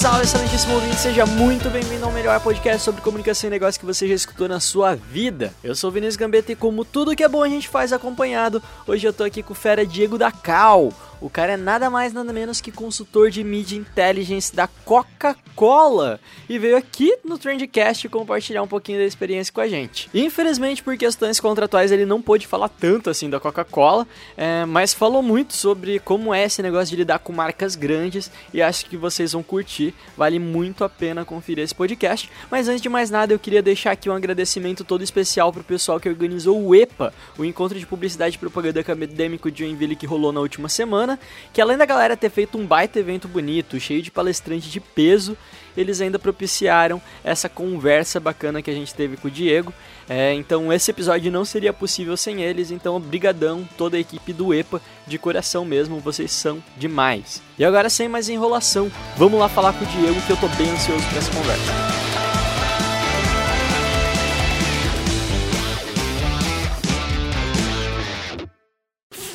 Salve, 0.00 0.22
excelentíssimo 0.22 0.76
ouvinte, 0.76 0.96
seja 0.96 1.26
muito 1.26 1.68
bem-vindo 1.68 2.06
ao 2.06 2.10
melhor 2.10 2.40
podcast 2.40 2.82
sobre 2.82 3.02
comunicação 3.02 3.48
e 3.48 3.50
negócio 3.50 3.78
que 3.78 3.84
você 3.84 4.08
já 4.08 4.14
escutou 4.14 4.48
na 4.48 4.58
sua 4.58 4.94
vida. 4.94 5.52
Eu 5.62 5.74
sou 5.74 5.90
o 5.90 5.92
Vinícius 5.92 6.16
Gambetta 6.16 6.52
e 6.52 6.56
como 6.56 6.86
tudo 6.86 7.14
que 7.14 7.22
é 7.22 7.28
bom 7.28 7.42
a 7.42 7.48
gente 7.50 7.68
faz 7.68 7.92
acompanhado, 7.92 8.62
hoje 8.86 9.06
eu 9.06 9.12
tô 9.12 9.24
aqui 9.24 9.42
com 9.42 9.52
o 9.52 9.54
fera 9.54 9.84
Diego 9.84 10.16
da 10.16 10.32
Cal. 10.32 10.90
O 11.20 11.28
cara 11.28 11.52
é 11.52 11.56
nada 11.56 11.90
mais 11.90 12.14
nada 12.14 12.32
menos 12.32 12.62
que 12.62 12.72
consultor 12.72 13.30
de 13.30 13.44
Media 13.44 13.78
Intelligence 13.78 14.54
da 14.54 14.66
Coca-Cola 14.66 16.18
e 16.48 16.58
veio 16.58 16.76
aqui 16.76 17.14
no 17.22 17.36
Trendcast 17.36 18.08
compartilhar 18.08 18.62
um 18.62 18.66
pouquinho 18.66 18.98
da 18.98 19.04
experiência 19.04 19.52
com 19.52 19.60
a 19.60 19.68
gente. 19.68 20.08
Infelizmente, 20.14 20.82
por 20.82 20.96
questões 20.96 21.38
contratuais, 21.38 21.92
ele 21.92 22.06
não 22.06 22.22
pôde 22.22 22.46
falar 22.46 22.70
tanto 22.70 23.10
assim 23.10 23.28
da 23.28 23.38
Coca-Cola, 23.38 24.08
é, 24.34 24.64
mas 24.64 24.94
falou 24.94 25.22
muito 25.22 25.52
sobre 25.52 25.98
como 25.98 26.32
é 26.32 26.44
esse 26.44 26.62
negócio 26.62 26.88
de 26.88 26.96
lidar 26.96 27.18
com 27.18 27.34
marcas 27.34 27.76
grandes 27.76 28.30
e 28.54 28.62
acho 28.62 28.86
que 28.86 28.96
vocês 28.96 29.32
vão 29.32 29.42
curtir. 29.42 29.94
Vale 30.16 30.38
muito 30.38 30.84
a 30.84 30.88
pena 30.88 31.24
conferir 31.24 31.64
esse 31.64 31.74
podcast. 31.74 32.30
Mas 32.50 32.66
antes 32.66 32.80
de 32.80 32.88
mais 32.88 33.10
nada, 33.10 33.34
eu 33.34 33.38
queria 33.38 33.60
deixar 33.60 33.90
aqui 33.90 34.08
um 34.08 34.14
agradecimento 34.14 34.84
todo 34.84 35.04
especial 35.04 35.52
pro 35.52 35.62
pessoal 35.62 36.00
que 36.00 36.08
organizou 36.08 36.64
o 36.64 36.74
EPA, 36.74 37.12
o 37.36 37.44
Encontro 37.44 37.78
de 37.78 37.84
Publicidade 37.84 38.36
e 38.36 38.38
Propaganda 38.38 38.80
Acadêmico 38.80 39.50
de 39.50 39.64
Joinville 39.64 39.96
que 39.96 40.06
rolou 40.06 40.32
na 40.32 40.40
última 40.40 40.68
semana 40.68 41.09
que 41.52 41.60
além 41.60 41.76
da 41.76 41.84
galera 41.84 42.16
ter 42.16 42.30
feito 42.30 42.58
um 42.58 42.66
baita 42.66 42.98
evento 42.98 43.26
bonito, 43.26 43.80
cheio 43.80 44.02
de 44.02 44.10
palestrantes 44.10 44.70
de 44.70 44.80
peso, 44.80 45.36
eles 45.76 46.00
ainda 46.00 46.18
propiciaram 46.18 47.00
essa 47.24 47.48
conversa 47.48 48.20
bacana 48.20 48.62
que 48.62 48.70
a 48.70 48.74
gente 48.74 48.94
teve 48.94 49.16
com 49.16 49.28
o 49.28 49.30
Diego. 49.30 49.72
É, 50.08 50.34
então 50.34 50.72
esse 50.72 50.90
episódio 50.90 51.30
não 51.30 51.44
seria 51.44 51.72
possível 51.72 52.16
sem 52.16 52.42
eles, 52.42 52.70
então 52.70 52.96
obrigadão 52.96 53.68
toda 53.76 53.96
a 53.96 54.00
equipe 54.00 54.32
do 54.32 54.52
EPA, 54.52 54.80
de 55.06 55.18
coração 55.18 55.64
mesmo, 55.64 56.00
vocês 56.00 56.32
são 56.32 56.62
demais. 56.76 57.40
E 57.58 57.64
agora 57.64 57.88
sem 57.88 58.08
mais 58.08 58.28
enrolação, 58.28 58.90
vamos 59.16 59.38
lá 59.38 59.48
falar 59.48 59.72
com 59.72 59.84
o 59.84 59.88
Diego 59.88 60.20
que 60.22 60.30
eu 60.30 60.36
tô 60.36 60.48
bem 60.48 60.70
ansioso 60.70 61.06
para 61.08 61.18
essa 61.18 61.30
conversa. 61.32 61.90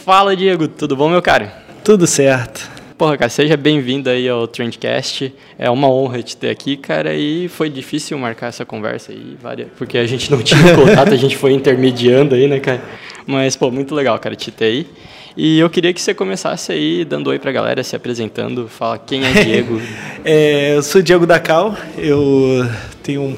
Fala 0.03 0.35
Diego, 0.35 0.67
tudo 0.67 0.95
bom 0.95 1.09
meu 1.09 1.21
cara? 1.21 1.64
Tudo 1.85 2.07
certo. 2.07 2.67
Porra, 2.97 3.15
cara, 3.15 3.29
seja 3.29 3.55
bem-vindo 3.55 4.09
aí 4.09 4.27
ao 4.27 4.47
Trendcast. 4.47 5.31
É 5.55 5.69
uma 5.69 5.87
honra 5.87 6.23
te 6.23 6.35
ter 6.35 6.49
aqui, 6.49 6.75
cara, 6.75 7.13
e 7.13 7.47
foi 7.47 7.69
difícil 7.69 8.17
marcar 8.17 8.47
essa 8.47 8.65
conversa 8.65 9.11
aí, 9.11 9.37
várias, 9.39 9.67
porque 9.77 9.99
a 9.99 10.07
gente 10.07 10.31
não 10.31 10.41
tinha 10.41 10.75
contato, 10.75 11.13
a 11.13 11.15
gente 11.15 11.37
foi 11.37 11.53
intermediando 11.53 12.33
aí, 12.33 12.47
né, 12.47 12.59
cara? 12.59 12.81
Mas, 13.27 13.55
pô, 13.55 13.69
muito 13.69 13.93
legal, 13.93 14.17
cara, 14.17 14.35
te 14.35 14.49
ter 14.49 14.65
aí. 14.65 14.87
E 15.37 15.59
eu 15.59 15.69
queria 15.69 15.93
que 15.93 16.01
você 16.01 16.11
começasse 16.11 16.71
aí 16.71 17.05
dando 17.05 17.27
oi 17.27 17.37
pra 17.37 17.51
galera, 17.51 17.83
se 17.83 17.95
apresentando, 17.95 18.67
fala 18.67 18.97
quem 18.97 19.23
é 19.23 19.43
Diego. 19.43 19.79
É, 20.25 20.75
eu 20.75 20.81
sou 20.81 21.03
Diego 21.03 21.27
Dacal, 21.27 21.77
eu 21.99 22.67
tenho 23.03 23.21
um 23.21 23.37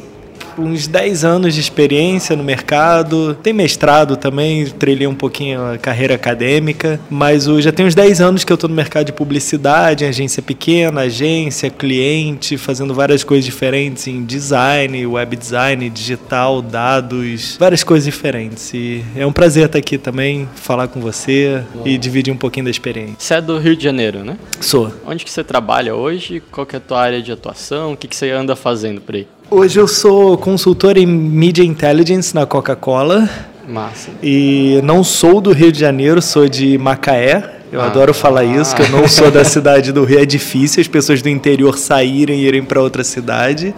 uns 0.58 0.88
10 0.88 1.24
anos 1.24 1.54
de 1.54 1.60
experiência 1.60 2.36
no 2.36 2.44
mercado, 2.44 3.36
tem 3.36 3.54
mestrado 3.54 4.16
também, 4.16 4.66
trilhei 4.66 5.08
um 5.08 5.16
pouquinho 5.16 5.74
a 5.74 5.78
carreira 5.78 6.16
acadêmica, 6.16 7.00
mas 7.10 7.46
já 7.60 7.72
tem 7.72 7.86
uns 7.86 7.96
10 7.96 8.22
anos 8.22 8.44
que 8.44 8.52
eu 8.52 8.56
estou 8.56 8.70
no 8.70 8.76
mercado 8.76 9.06
de 9.06 9.14
publicidade, 9.14 10.06
agência 10.06 10.42
pequena, 10.42 11.02
agência, 11.02 11.70
cliente, 11.70 12.58
fazendo 12.58 12.94
várias 12.94 13.24
coisas 13.24 13.46
diferentes 13.46 14.08
em 14.08 14.26
design, 14.26 15.06
web 15.06 15.36
design, 15.36 15.90
digital, 15.90 16.62
dados, 16.62 17.58
várias 17.60 17.84
coisas 17.84 18.06
diferentes. 18.06 18.74
E 18.74 19.04
é 19.16 19.26
um 19.26 19.32
prazer 19.32 19.66
estar 19.66 19.80
aqui 19.80 19.98
também, 19.98 20.48
falar 20.56 20.88
com 20.88 21.00
você 21.00 21.64
e 21.86 21.98
dividir 21.98 22.34
um 22.34 22.38
pouquinho 22.38 22.66
da 22.66 22.72
experiência. 22.72 23.16
Você 23.18 23.34
é 23.36 23.42
do 23.42 23.58
Rio 23.58 23.76
de 23.76 23.84
Janeiro, 23.84 24.24
né? 24.24 24.38
Sou. 24.60 24.92
Onde 25.06 25.24
que 25.24 25.32
você 25.32 25.44
trabalha 25.44 25.96
hoje? 25.96 26.42
Qual 26.52 26.66
que 26.66 26.76
é 26.76 26.78
a 26.78 26.82
tua 26.82 27.02
área 27.02 27.22
de 27.22 27.32
atuação? 27.32 27.94
O 27.94 27.98
que, 27.98 28.08
que 28.08 28.16
você 28.16 28.32
anda 28.32 28.56
fazendo 28.56 29.02
por 29.02 29.16
aí? 29.16 29.28
Hoje 29.50 29.80
eu 29.80 29.88
sou 29.88 30.38
consultor 30.38 30.98
em 30.98 31.06
Media 31.06 31.64
Intelligence 31.64 32.36
na 32.36 32.46
Coca-Cola. 32.46 33.30
Massa. 33.68 34.10
E 34.22 34.80
não 34.84 35.04
sou 35.04 35.40
do 35.42 35.52
Rio 35.52 35.72
de 35.72 35.80
Janeiro, 35.80 36.22
sou 36.22 36.48
de 36.50 36.78
Macaé. 36.78 37.54
Eu 37.72 37.82
Ah. 37.82 37.88
adoro 37.88 38.14
falar 38.14 38.46
isso, 38.46 38.74
que 38.76 38.82
eu 38.82 38.90
não 38.90 39.08
sou 39.10 39.30
da 39.30 39.44
cidade 39.46 39.92
do 39.92 40.04
Rio. 40.06 40.20
É 40.20 40.26
difícil 40.26 40.80
as 40.82 40.88
pessoas 40.88 41.22
do 41.22 41.28
interior 41.30 41.78
saírem 41.78 42.40
e 42.42 42.46
irem 42.46 42.64
para 42.64 42.82
outra 42.82 43.04
cidade. 43.04 43.74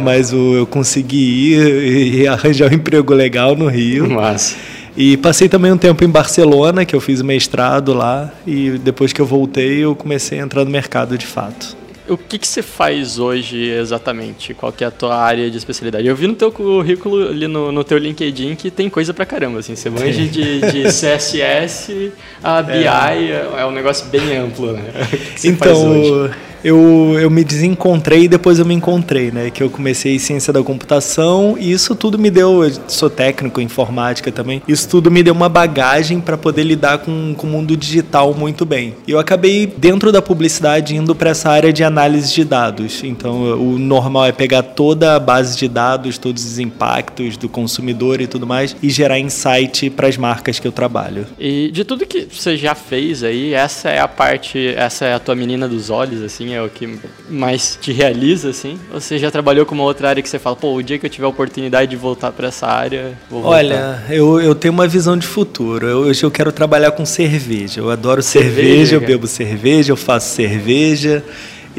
Mas 0.00 0.32
o- 0.32 0.54
eu 0.56 0.66
consegui 0.66 1.52
ir 1.54 2.14
e 2.22 2.26
arranjar 2.26 2.70
um 2.70 2.74
emprego 2.74 3.12
legal 3.14 3.54
no 3.54 3.66
Rio. 3.68 4.08
Massa. 4.10 4.56
E 4.96 5.16
passei 5.16 5.48
também 5.48 5.70
um 5.70 5.76
tempo 5.78 6.02
em 6.02 6.08
Barcelona, 6.08 6.84
que 6.84 6.94
eu 6.94 7.00
fiz 7.00 7.22
mestrado 7.22 7.94
lá. 7.94 8.32
E 8.44 8.70
depois 8.82 9.12
que 9.12 9.20
eu 9.20 9.26
voltei, 9.26 9.84
eu 9.84 9.94
comecei 9.94 10.40
a 10.40 10.42
entrar 10.42 10.64
no 10.64 10.70
mercado 10.70 11.16
de 11.16 11.26
fato. 11.26 11.76
O 12.08 12.16
que, 12.16 12.38
que 12.38 12.46
você 12.46 12.62
faz 12.62 13.18
hoje 13.18 13.70
exatamente? 13.70 14.54
Qual 14.54 14.72
que 14.72 14.82
é 14.82 14.86
a 14.86 14.90
tua 14.90 15.16
área 15.16 15.50
de 15.50 15.56
especialidade? 15.58 16.06
Eu 16.06 16.16
vi 16.16 16.26
no 16.26 16.34
teu 16.34 16.50
currículo, 16.50 17.28
ali 17.28 17.46
no, 17.46 17.70
no 17.70 17.84
teu 17.84 17.98
LinkedIn, 17.98 18.54
que 18.54 18.70
tem 18.70 18.88
coisa 18.88 19.12
pra 19.12 19.26
caramba, 19.26 19.58
assim. 19.58 19.76
Você 19.76 19.90
manja 19.90 20.26
de, 20.26 20.60
de 20.60 20.82
CSS, 20.88 22.12
a 22.42 22.62
BI, 22.62 22.86
é. 22.86 23.50
é 23.58 23.66
um 23.66 23.70
negócio 23.70 24.06
bem 24.06 24.36
amplo, 24.36 24.72
né? 24.72 24.90
O 25.02 25.06
que 25.08 25.16
que 25.16 25.40
você 25.40 25.54
faz 25.54 25.78
hoje? 25.78 26.34
Eu, 26.64 27.16
eu 27.18 27.30
me 27.30 27.44
desencontrei 27.44 28.24
e 28.24 28.28
depois 28.28 28.58
eu 28.58 28.64
me 28.64 28.74
encontrei, 28.74 29.30
né? 29.30 29.50
Que 29.50 29.62
eu 29.62 29.70
comecei 29.70 30.18
ciência 30.18 30.52
da 30.52 30.62
computação 30.62 31.56
e 31.58 31.70
isso 31.70 31.94
tudo 31.94 32.18
me 32.18 32.30
deu. 32.30 32.64
Eu 32.64 32.72
sou 32.88 33.08
técnico 33.08 33.60
em 33.60 33.68
informática 33.68 34.32
também. 34.32 34.62
Isso 34.66 34.88
tudo 34.88 35.10
me 35.10 35.22
deu 35.22 35.34
uma 35.34 35.48
bagagem 35.48 36.20
para 36.20 36.36
poder 36.36 36.64
lidar 36.64 36.98
com, 36.98 37.34
com 37.36 37.46
o 37.46 37.50
mundo 37.50 37.76
digital 37.76 38.34
muito 38.34 38.64
bem. 38.64 38.96
E 39.06 39.12
eu 39.12 39.18
acabei, 39.18 39.66
dentro 39.66 40.10
da 40.10 40.20
publicidade, 40.20 40.96
indo 40.96 41.14
para 41.14 41.30
essa 41.30 41.50
área 41.50 41.72
de 41.72 41.84
análise 41.84 42.34
de 42.34 42.44
dados. 42.44 43.04
Então, 43.04 43.58
o 43.58 43.78
normal 43.78 44.26
é 44.26 44.32
pegar 44.32 44.62
toda 44.62 45.14
a 45.14 45.20
base 45.20 45.56
de 45.56 45.68
dados, 45.68 46.18
todos 46.18 46.44
os 46.44 46.58
impactos 46.58 47.36
do 47.36 47.48
consumidor 47.48 48.20
e 48.20 48.26
tudo 48.26 48.46
mais, 48.46 48.74
e 48.82 48.90
gerar 48.90 49.18
insight 49.18 49.90
para 49.90 50.08
as 50.08 50.16
marcas 50.16 50.58
que 50.58 50.66
eu 50.66 50.72
trabalho. 50.72 51.26
E 51.38 51.70
de 51.72 51.84
tudo 51.84 52.06
que 52.06 52.26
você 52.30 52.56
já 52.56 52.74
fez 52.74 53.22
aí, 53.22 53.54
essa 53.54 53.90
é 53.90 54.00
a 54.00 54.08
parte, 54.08 54.74
essa 54.76 55.04
é 55.04 55.14
a 55.14 55.18
tua 55.18 55.34
menina 55.34 55.68
dos 55.68 55.90
olhos, 55.90 56.22
assim, 56.22 56.47
é 56.54 56.62
o 56.62 56.68
que 56.68 56.98
mais 57.28 57.78
te 57.80 57.92
realiza, 57.92 58.50
assim? 58.50 58.78
Ou 58.92 59.00
você 59.00 59.18
já 59.18 59.30
trabalhou 59.30 59.66
com 59.66 59.74
uma 59.74 59.84
outra 59.84 60.08
área 60.08 60.22
que 60.22 60.28
você 60.28 60.38
fala, 60.38 60.56
pô, 60.56 60.74
o 60.74 60.82
dia 60.82 60.98
que 60.98 61.06
eu 61.06 61.10
tiver 61.10 61.26
a 61.26 61.28
oportunidade 61.28 61.90
de 61.90 61.96
voltar 61.96 62.32
para 62.32 62.48
essa 62.48 62.66
área, 62.66 63.12
vou 63.30 63.42
voltar. 63.42 63.56
Olha, 63.56 64.02
eu, 64.10 64.40
eu 64.40 64.54
tenho 64.54 64.72
uma 64.72 64.86
visão 64.86 65.16
de 65.16 65.26
futuro. 65.26 65.86
Eu, 65.86 65.98
hoje 66.00 66.22
eu 66.24 66.30
quero 66.30 66.52
trabalhar 66.52 66.92
com 66.92 67.04
cerveja. 67.06 67.80
Eu 67.80 67.90
adoro 67.90 68.22
cerveja, 68.22 68.48
Cerveja, 68.48 68.96
eu 68.96 69.00
bebo 69.00 69.26
cerveja, 69.26 69.92
eu 69.92 69.96
faço 69.96 70.34
cerveja. 70.34 71.22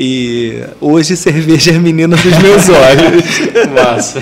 E 0.02 0.64
hoje 0.80 1.18
cerveja 1.18 1.72
é 1.72 1.78
menina 1.78 2.16
dos 2.16 2.38
meus 2.38 2.70
olhos. 2.72 3.26
Massa. 3.76 4.22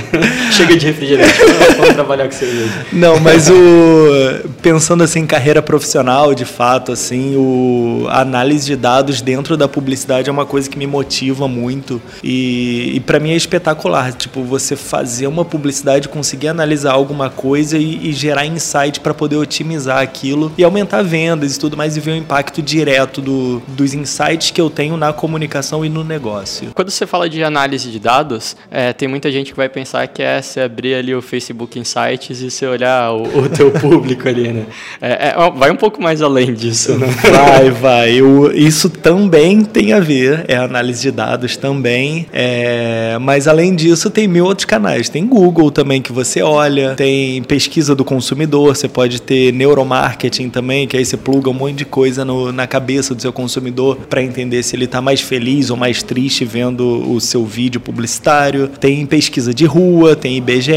Chega 0.52 0.76
de 0.76 0.88
refrigerante, 0.88 1.34
vamos 1.78 1.94
trabalhar 1.94 2.26
com 2.26 2.32
cerveja. 2.32 2.74
Não, 2.92 3.20
mas 3.20 3.48
o 3.48 4.50
pensando 4.60 5.04
assim 5.04 5.20
em 5.20 5.28
carreira 5.28 5.62
profissional, 5.62 6.34
de 6.34 6.46
fato, 6.46 6.92
assim, 6.92 7.36
o 7.36 8.08
a 8.10 8.22
análise 8.22 8.66
de 8.66 8.76
dados 8.76 9.22
dentro 9.22 9.56
da 9.56 9.68
publicidade 9.68 10.30
é 10.30 10.32
uma 10.32 10.48
coisa 10.48 10.68
que 10.68 10.80
me 10.80 10.88
motiva 10.88 11.48
muito 11.48 12.02
e, 12.24 12.94
e 12.96 13.00
para 13.00 13.20
mim 13.20 13.32
é 13.32 13.36
espetacular, 13.36 14.14
tipo, 14.14 14.44
você 14.44 14.76
fazer 14.76 15.28
uma 15.28 15.46
publicidade, 15.46 16.10
conseguir 16.10 16.48
analisar 16.48 16.94
alguma 16.94 17.30
coisa 17.30 17.78
e, 17.78 18.10
e 18.10 18.14
gerar 18.14 18.48
insight 18.48 19.00
para 19.00 19.14
poder 19.14 19.36
otimizar 19.36 20.00
aquilo 20.00 20.52
e 20.58 20.64
aumentar 20.64 21.04
vendas 21.04 21.56
e 21.56 21.60
tudo 21.60 21.78
mais 21.78 21.96
e 21.96 22.00
ver 22.00 22.12
o 22.12 22.16
impacto 22.16 22.64
direto 22.64 23.22
do, 23.22 23.62
dos 23.68 23.94
insights 23.94 24.50
que 24.50 24.60
eu 24.60 24.72
tenho 24.72 24.98
na 24.98 25.14
comunicação 25.14 25.67
comunicação 25.68 25.86
e 25.86 25.90
no 25.90 26.04
negócio. 26.04 26.72
Quando 26.74 26.90
você 26.90 27.06
fala 27.06 27.30
de 27.30 27.44
análise 27.44 27.92
de 27.92 28.00
dados, 28.00 28.56
é, 28.72 28.94
tem 28.94 29.08
muita 29.08 29.32
gente 29.32 29.52
que 29.52 29.58
vai 29.58 29.68
pensar 29.68 30.08
que 30.08 30.22
é 30.22 30.42
você 30.42 30.62
abrir 30.62 30.96
ali 30.96 31.14
o 31.14 31.22
Facebook 31.22 31.78
Insights 31.78 32.42
e 32.42 32.50
você 32.50 32.66
olhar 32.66 33.12
o, 33.12 33.24
o 33.40 33.50
teu 33.50 33.72
público 33.80 34.28
ali, 34.28 34.54
né? 34.54 34.66
É, 35.02 35.30
é, 35.30 35.52
vai 35.56 35.72
um 35.72 35.76
pouco 35.76 36.02
mais 36.02 36.22
além 36.22 36.54
disso, 36.54 36.98
né? 36.98 37.08
Vai, 37.08 37.70
vai. 37.72 38.14
Eu, 38.14 38.52
isso 38.54 38.90
também 38.90 39.64
tem 39.64 39.94
a 39.94 40.00
ver, 40.00 40.46
é 40.48 40.56
análise 40.56 41.02
de 41.02 41.12
dados 41.12 41.58
também. 41.58 42.28
É, 42.32 43.18
mas 43.20 43.48
além 43.48 43.76
disso, 43.76 44.10
tem 44.10 44.28
mil 44.28 44.46
outros 44.46 44.66
canais. 44.66 45.10
Tem 45.10 45.26
Google 45.26 45.72
também 45.72 46.02
que 46.02 46.12
você 46.12 46.42
olha, 46.42 46.96
tem 46.96 47.44
pesquisa 47.44 47.94
do 47.94 48.06
consumidor, 48.06 48.76
você 48.76 48.88
pode 48.88 49.22
ter 49.22 49.52
neuromarketing 49.52 50.50
também, 50.50 50.88
que 50.88 50.96
aí 50.96 51.06
você 51.06 51.18
pluga 51.18 51.50
um 51.50 51.54
monte 51.54 51.76
de 51.76 51.86
coisa 51.86 52.24
no, 52.24 52.52
na 52.52 52.68
cabeça 52.68 53.14
do 53.14 53.22
seu 53.22 53.34
consumidor 53.34 53.98
para 54.10 54.22
entender 54.22 54.64
se 54.64 54.76
ele 54.76 54.86
está 54.86 55.02
mais 55.02 55.22
feliz 55.22 55.57
ou 55.70 55.78
mais 55.78 56.04
triste 56.04 56.46
vendo 56.46 57.12
o 57.12 57.20
seu 57.20 57.46
vídeo 57.46 57.80
publicitário. 57.80 58.68
Tem 58.68 59.06
pesquisa 59.06 59.54
de 59.54 59.66
rua, 59.66 60.16
tem 60.16 60.38
IBGE, 60.38 60.72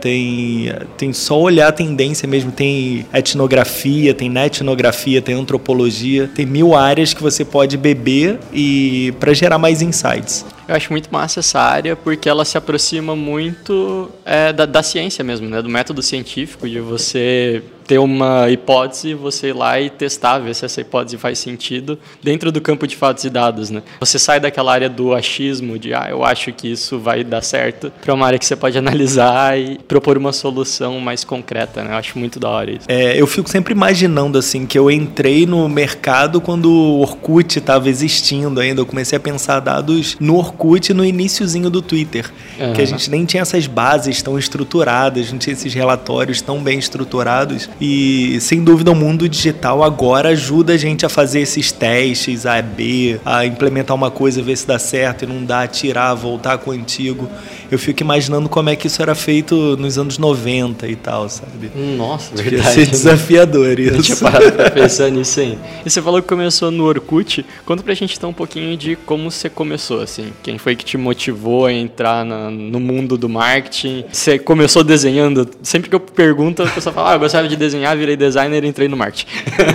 tem, 0.00 0.72
tem 0.96 1.12
só 1.12 1.40
olhar 1.40 1.68
a 1.68 1.72
tendência 1.72 2.26
mesmo, 2.28 2.50
tem 2.52 3.04
etnografia, 3.12 4.14
tem 4.14 4.28
netnografia, 4.28 5.20
tem 5.20 5.34
antropologia, 5.34 6.30
tem 6.34 6.46
mil 6.46 6.74
áreas 6.74 7.12
que 7.12 7.22
você 7.22 7.44
pode 7.44 7.76
beber 7.76 8.38
e 8.52 9.12
para 9.18 9.32
gerar 9.34 9.58
mais 9.58 9.82
insights. 9.82 10.44
Eu 10.72 10.76
acho 10.76 10.90
muito 10.90 11.12
massa 11.12 11.40
essa 11.40 11.60
área 11.60 11.94
porque 11.94 12.26
ela 12.26 12.46
se 12.46 12.56
aproxima 12.56 13.14
muito 13.14 14.10
é, 14.24 14.54
da, 14.54 14.64
da 14.64 14.82
ciência 14.82 15.22
mesmo, 15.22 15.46
né? 15.46 15.60
Do 15.60 15.68
método 15.68 16.00
científico 16.00 16.66
de 16.66 16.80
você 16.80 17.62
ter 17.82 17.98
uma 17.98 18.48
hipótese, 18.48 19.12
você 19.12 19.48
ir 19.48 19.52
lá 19.52 19.80
e 19.80 19.90
testar, 19.90 20.38
ver 20.38 20.54
se 20.54 20.64
essa 20.64 20.80
hipótese 20.80 21.18
faz 21.18 21.38
sentido 21.38 21.98
dentro 22.22 22.50
do 22.50 22.60
campo 22.60 22.86
de 22.86 22.96
fatos 22.96 23.24
e 23.24 23.30
dados, 23.30 23.70
né? 23.70 23.82
Você 24.00 24.18
sai 24.18 24.40
daquela 24.40 24.72
área 24.72 24.88
do 24.88 25.12
achismo, 25.12 25.78
de 25.78 25.92
ah, 25.92 26.06
eu 26.08 26.24
acho 26.24 26.52
que 26.52 26.70
isso 26.70 26.98
vai 26.98 27.24
dar 27.24 27.42
certo, 27.42 27.92
para 28.00 28.14
uma 28.14 28.26
área 28.26 28.38
que 28.38 28.46
você 28.46 28.56
pode 28.56 28.78
analisar 28.78 29.58
e 29.58 29.78
propor 29.86 30.16
uma 30.16 30.32
solução 30.32 31.00
mais 31.00 31.24
concreta, 31.24 31.82
né? 31.82 31.92
Eu 31.92 31.96
acho 31.96 32.18
muito 32.18 32.40
da 32.40 32.48
hora 32.48 32.70
isso. 32.70 32.86
É, 32.88 33.20
eu 33.20 33.26
fico 33.26 33.50
sempre 33.50 33.74
imaginando, 33.74 34.38
assim, 34.38 34.64
que 34.64 34.78
eu 34.78 34.90
entrei 34.90 35.44
no 35.44 35.68
mercado 35.68 36.40
quando 36.40 36.70
o 36.70 37.00
Orkut 37.00 37.58
estava 37.58 37.88
existindo 37.88 38.60
ainda, 38.60 38.80
eu 38.80 38.86
comecei 38.86 39.16
a 39.16 39.20
pensar 39.20 39.60
dados 39.60 40.16
no 40.18 40.36
Orkut 40.36 40.61
no 40.94 41.04
iníciozinho 41.04 41.68
do 41.68 41.82
Twitter, 41.82 42.30
uhum. 42.58 42.72
que 42.72 42.80
a 42.80 42.84
gente 42.84 43.10
nem 43.10 43.24
tinha 43.24 43.42
essas 43.42 43.66
bases 43.66 44.22
tão 44.22 44.38
estruturadas, 44.38 45.30
não 45.32 45.38
tinha 45.38 45.52
esses 45.52 45.74
relatórios 45.74 46.40
tão 46.40 46.62
bem 46.62 46.78
estruturados. 46.78 47.68
E 47.80 48.38
sem 48.40 48.62
dúvida 48.62 48.90
o 48.90 48.94
mundo 48.94 49.28
digital 49.28 49.82
agora 49.82 50.30
ajuda 50.30 50.74
a 50.74 50.76
gente 50.76 51.04
a 51.04 51.08
fazer 51.08 51.40
esses 51.40 51.72
testes 51.72 52.46
A, 52.46 52.62
B, 52.62 53.18
a 53.24 53.44
implementar 53.44 53.96
uma 53.96 54.10
coisa, 54.10 54.42
ver 54.42 54.56
se 54.56 54.66
dá 54.66 54.78
certo 54.78 55.24
e 55.24 55.26
não 55.26 55.44
dá, 55.44 55.66
tirar, 55.66 56.14
voltar 56.14 56.58
com 56.58 56.70
o 56.70 56.72
antigo. 56.72 57.28
Eu 57.70 57.78
fico 57.78 58.02
imaginando 58.02 58.48
como 58.48 58.68
é 58.68 58.76
que 58.76 58.86
isso 58.86 59.00
era 59.02 59.14
feito 59.14 59.76
nos 59.76 59.98
anos 59.98 60.18
90 60.18 60.86
e 60.86 60.96
tal, 60.96 61.28
sabe? 61.28 61.70
Nossa, 61.96 62.34
Devia 62.34 62.58
verdade. 62.58 62.74
ser 62.74 62.86
desafiador 62.86 63.80
isso. 63.80 63.96
Eu 63.96 64.02
tinha 64.02 64.16
parado 64.16 64.52
pra 64.52 64.70
pensar 64.70 65.10
nisso 65.10 65.40
aí. 65.40 65.58
E 65.84 65.90
você 65.90 66.00
falou 66.02 66.20
que 66.22 66.28
começou 66.28 66.70
no 66.70 66.84
Orkut. 66.84 67.44
Conta 67.64 67.82
pra 67.82 67.94
gente 67.94 68.16
então 68.16 68.30
um 68.30 68.34
pouquinho 68.34 68.76
de 68.76 68.96
como 68.96 69.30
você 69.30 69.48
começou, 69.48 70.00
assim. 70.00 70.32
Quem 70.42 70.51
foi 70.58 70.76
que 70.76 70.84
te 70.84 70.96
motivou 70.96 71.66
a 71.66 71.72
entrar 71.72 72.24
na, 72.24 72.50
no 72.50 72.80
mundo 72.80 73.16
do 73.16 73.28
marketing? 73.28 74.04
Você 74.12 74.38
começou 74.38 74.84
desenhando? 74.84 75.48
Sempre 75.62 75.88
que 75.88 75.94
eu 75.94 76.00
pergunto, 76.00 76.62
a 76.62 76.66
pessoa 76.68 76.92
fala, 76.92 77.12
ah, 77.12 77.14
eu 77.14 77.20
gostava 77.20 77.48
de 77.48 77.56
desenhar, 77.56 77.96
virei 77.96 78.16
designer 78.16 78.64
e 78.64 78.68
entrei 78.68 78.88
no 78.88 78.96
marketing. 78.96 79.26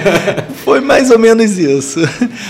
Foi 0.64 0.80
mais 0.82 1.12
ou 1.12 1.20
menos 1.20 1.58
isso. 1.58 2.00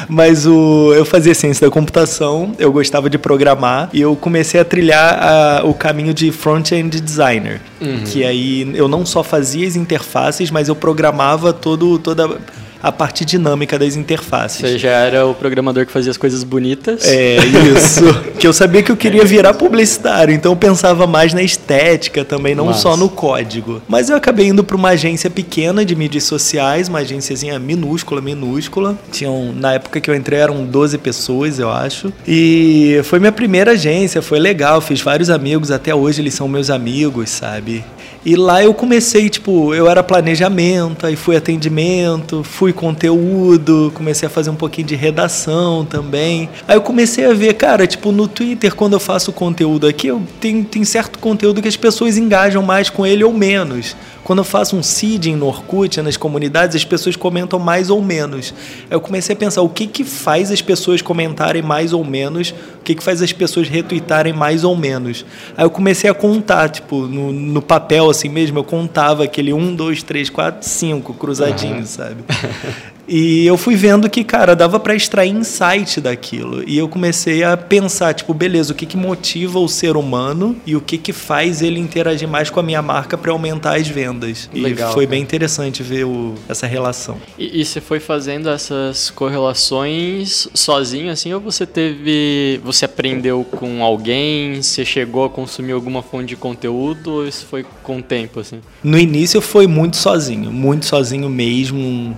Mas 0.10 0.46
o, 0.46 0.94
eu 0.94 1.06
fazia 1.06 1.34
ciência 1.34 1.68
da 1.68 1.72
computação, 1.72 2.54
eu 2.60 2.72
gostava 2.72 3.10
de 3.10 3.18
programar 3.18 3.90
e 3.94 4.02
eu 4.02 4.16
comecei 4.16 4.60
a 4.60 4.66
trilhar 4.66 5.20
a, 5.22 5.62
o 5.66 5.74
caminho 5.74 6.14
de 6.14 6.32
front-end 6.32 7.00
designer. 7.00 7.62
Uhum. 7.80 8.04
Que 8.06 8.24
aí 8.24 8.72
eu 8.76 8.88
não 8.88 9.06
só 9.06 9.24
fazia 9.24 9.68
as 9.68 9.76
interfaces, 9.76 10.52
mas 10.52 10.68
eu 10.68 10.76
programava 10.76 11.54
todo, 11.54 12.00
toda 12.00 12.38
a 12.82 12.92
parte 12.92 13.26
dinâmica 13.26 13.78
das 13.78 13.96
interfaces. 13.96 14.62
Você 14.62 14.78
já 14.78 14.92
era 14.92 15.26
o 15.26 15.34
programador 15.34 15.86
que 15.86 15.92
fazia 15.92 16.12
as 16.12 16.18
coisas 16.18 16.44
bonitas? 16.44 17.06
É, 17.06 17.38
isso. 17.76 18.04
que 18.40 18.48
eu 18.48 18.54
sabia 18.54 18.84
que 18.84 18.92
eu 18.92 18.98
queria 18.98 19.26
virar 19.26 19.54
publicitário, 19.54 20.34
então 20.34 20.52
eu 20.52 20.56
pensava 20.56 21.08
mais 21.08 21.34
na 21.34 21.42
estética 21.42 22.24
também, 22.24 22.56
não 22.56 22.68
Nossa. 22.68 22.82
só 22.82 22.98
no 22.98 23.10
código. 23.10 23.82
Mas 23.88 24.10
eu 24.10 24.16
acabei 24.16 24.48
indo 24.48 24.64
para 24.64 24.76
uma 24.76 24.90
agência 24.90 25.30
pequena 25.30 25.84
de 25.84 25.96
mídias 25.96 26.24
sociais, 26.24 26.88
uma 26.88 27.00
agênciazinha 27.00 27.58
minúscula, 27.60 28.22
minúscula. 28.22 28.98
Tinham, 29.12 29.54
na 29.54 29.74
época 29.74 30.00
que 30.00 30.10
eu 30.10 30.16
entrei, 30.16 30.40
eram 30.40 30.66
12 30.66 30.98
pessoas, 30.98 31.60
eu 31.60 31.72
acho. 31.72 32.12
E 32.28 33.00
foi 33.04 33.20
minha 33.20 33.32
primeira 33.32 33.72
agência, 33.72 34.22
foi 34.22 34.40
legal, 34.40 34.82
fiz 34.82 35.02
vários 35.02 35.30
amigos, 35.30 35.72
até 35.72 35.94
hoje 35.94 36.22
eles 36.22 36.34
são 36.34 36.48
meus 36.48 36.70
amigos, 36.70 37.30
sabe? 37.30 37.84
E 38.28 38.36
lá 38.36 38.62
eu 38.62 38.74
comecei, 38.74 39.30
tipo, 39.30 39.74
eu 39.74 39.90
era 39.90 40.04
planejamento, 40.04 41.08
aí 41.08 41.16
fui 41.16 41.38
atendimento, 41.38 42.44
fui 42.44 42.74
conteúdo, 42.74 43.90
comecei 43.96 44.28
a 44.28 44.30
fazer 44.30 44.50
um 44.50 44.56
pouquinho 44.56 44.86
de 44.86 44.96
redação 44.96 45.86
também. 45.86 46.50
Aí 46.68 46.76
eu 46.76 46.82
comecei 46.82 47.24
a 47.24 47.34
ver, 47.34 47.54
cara, 47.54 47.88
tipo, 47.88 48.12
no 48.12 48.28
Twitter, 48.28 48.76
quando 48.76 48.92
eu 48.92 49.00
faço 49.00 49.32
conteúdo 49.32 49.88
aqui, 49.88 50.08
eu 50.08 50.22
tenho, 50.42 50.66
tem 50.66 50.84
certo 50.84 51.20
conteúdo 51.20 51.62
que 51.62 51.70
as 51.70 51.78
pessoas 51.78 52.18
engajam 52.18 52.62
mais 52.62 52.90
com 52.90 53.06
ele 53.06 53.24
ou 53.24 53.32
menos. 53.32 53.96
Quando 54.28 54.40
eu 54.40 54.44
faço 54.44 54.76
um 54.76 54.84
seeding 54.84 55.38
no 55.38 55.48
Orkut, 55.48 56.02
nas 56.02 56.18
comunidades, 56.18 56.76
as 56.76 56.84
pessoas 56.84 57.16
comentam 57.16 57.58
mais 57.58 57.90
ou 57.90 58.02
menos. 58.02 58.54
Aí 58.82 58.88
eu 58.90 59.00
comecei 59.00 59.34
a 59.34 59.38
pensar 59.38 59.62
o 59.62 59.70
que, 59.70 59.88
que 59.88 60.04
faz 60.04 60.52
as 60.52 60.62
pessoas 60.62 61.02
comentarem 61.02 61.62
mais 61.62 61.94
ou 61.94 62.04
menos, 62.04 62.50
o 62.50 62.84
que, 62.84 62.94
que 62.94 63.02
faz 63.02 63.22
as 63.22 63.32
pessoas 63.32 63.70
retweetarem 63.70 64.34
mais 64.34 64.66
ou 64.66 64.76
menos. 64.76 65.26
Aí 65.56 65.64
eu 65.64 65.70
comecei 65.70 66.10
a 66.10 66.14
contar, 66.14 66.68
tipo, 66.68 67.08
no, 67.08 67.32
no 67.32 67.62
papel 67.62 68.10
assim 68.10 68.28
mesmo, 68.28 68.60
eu 68.60 68.66
contava 68.66 69.24
aquele 69.24 69.54
1, 69.54 69.74
2, 69.78 70.04
3, 70.04 70.30
4, 70.30 70.68
5 70.68 71.14
cruzadinho, 71.14 71.78
uhum. 71.78 71.86
sabe? 71.86 72.18
E 73.08 73.46
eu 73.46 73.58
fui 73.58 73.76
vendo 73.76 74.10
que, 74.10 74.24
cara, 74.24 74.56
dava 74.56 74.80
para 74.80 74.94
extrair 74.94 75.32
insight 75.32 76.02
daquilo. 76.02 76.64
E 76.68 76.78
eu 76.78 76.90
comecei 76.90 77.44
a 77.44 77.56
pensar, 77.56 78.14
tipo, 78.14 78.34
beleza, 78.34 78.74
o 78.74 78.76
que, 78.76 78.86
que 78.86 78.98
motiva 78.98 79.60
o 79.60 79.68
ser 79.68 79.96
humano 79.96 80.56
e 80.66 80.76
o 80.76 80.82
que, 80.82 80.98
que 80.98 81.14
faz 81.14 81.62
ele 81.62 81.80
interagir 81.80 82.28
mais 82.28 82.50
com 82.50 82.60
a 82.60 82.64
minha 82.64 82.82
marca 82.82 83.18
para 83.18 83.32
aumentar 83.32 83.78
as 83.78 83.88
vendas. 83.88 84.50
Legal, 84.54 84.92
e 84.92 84.94
foi 84.94 85.06
cara. 85.06 85.16
bem 85.16 85.22
interessante 85.22 85.82
ver 85.82 86.06
o, 86.06 86.36
essa 86.50 86.68
relação. 86.68 87.18
E, 87.38 87.62
e, 87.62 87.66
você 87.66 87.80
foi 87.80 88.00
fazendo 88.00 88.50
essas 88.50 89.10
correlações 89.10 90.48
sozinho, 90.54 91.12
assim, 91.12 91.34
ou 91.34 91.40
você 91.40 91.66
teve. 91.66 92.60
Você 92.64 92.86
aprendeu 92.86 93.44
com 93.44 93.84
alguém? 93.84 94.62
Você 94.62 94.84
chegou 94.84 95.26
a 95.26 95.30
consumir 95.30 95.72
alguma 95.72 96.02
fonte 96.02 96.28
de 96.28 96.36
conteúdo? 96.36 97.14
Ou 97.14 97.28
isso 97.28 97.46
foi 97.46 97.66
com 97.84 98.00
o 98.00 98.04
tempo, 98.04 98.40
assim? 98.40 98.60
No 98.84 98.98
início 98.98 99.40
foi 99.42 99.68
muito 99.68 99.96
sozinho, 99.98 100.52
muito 100.52 100.86
sozinho 100.86 101.30
mesmo. 101.30 102.16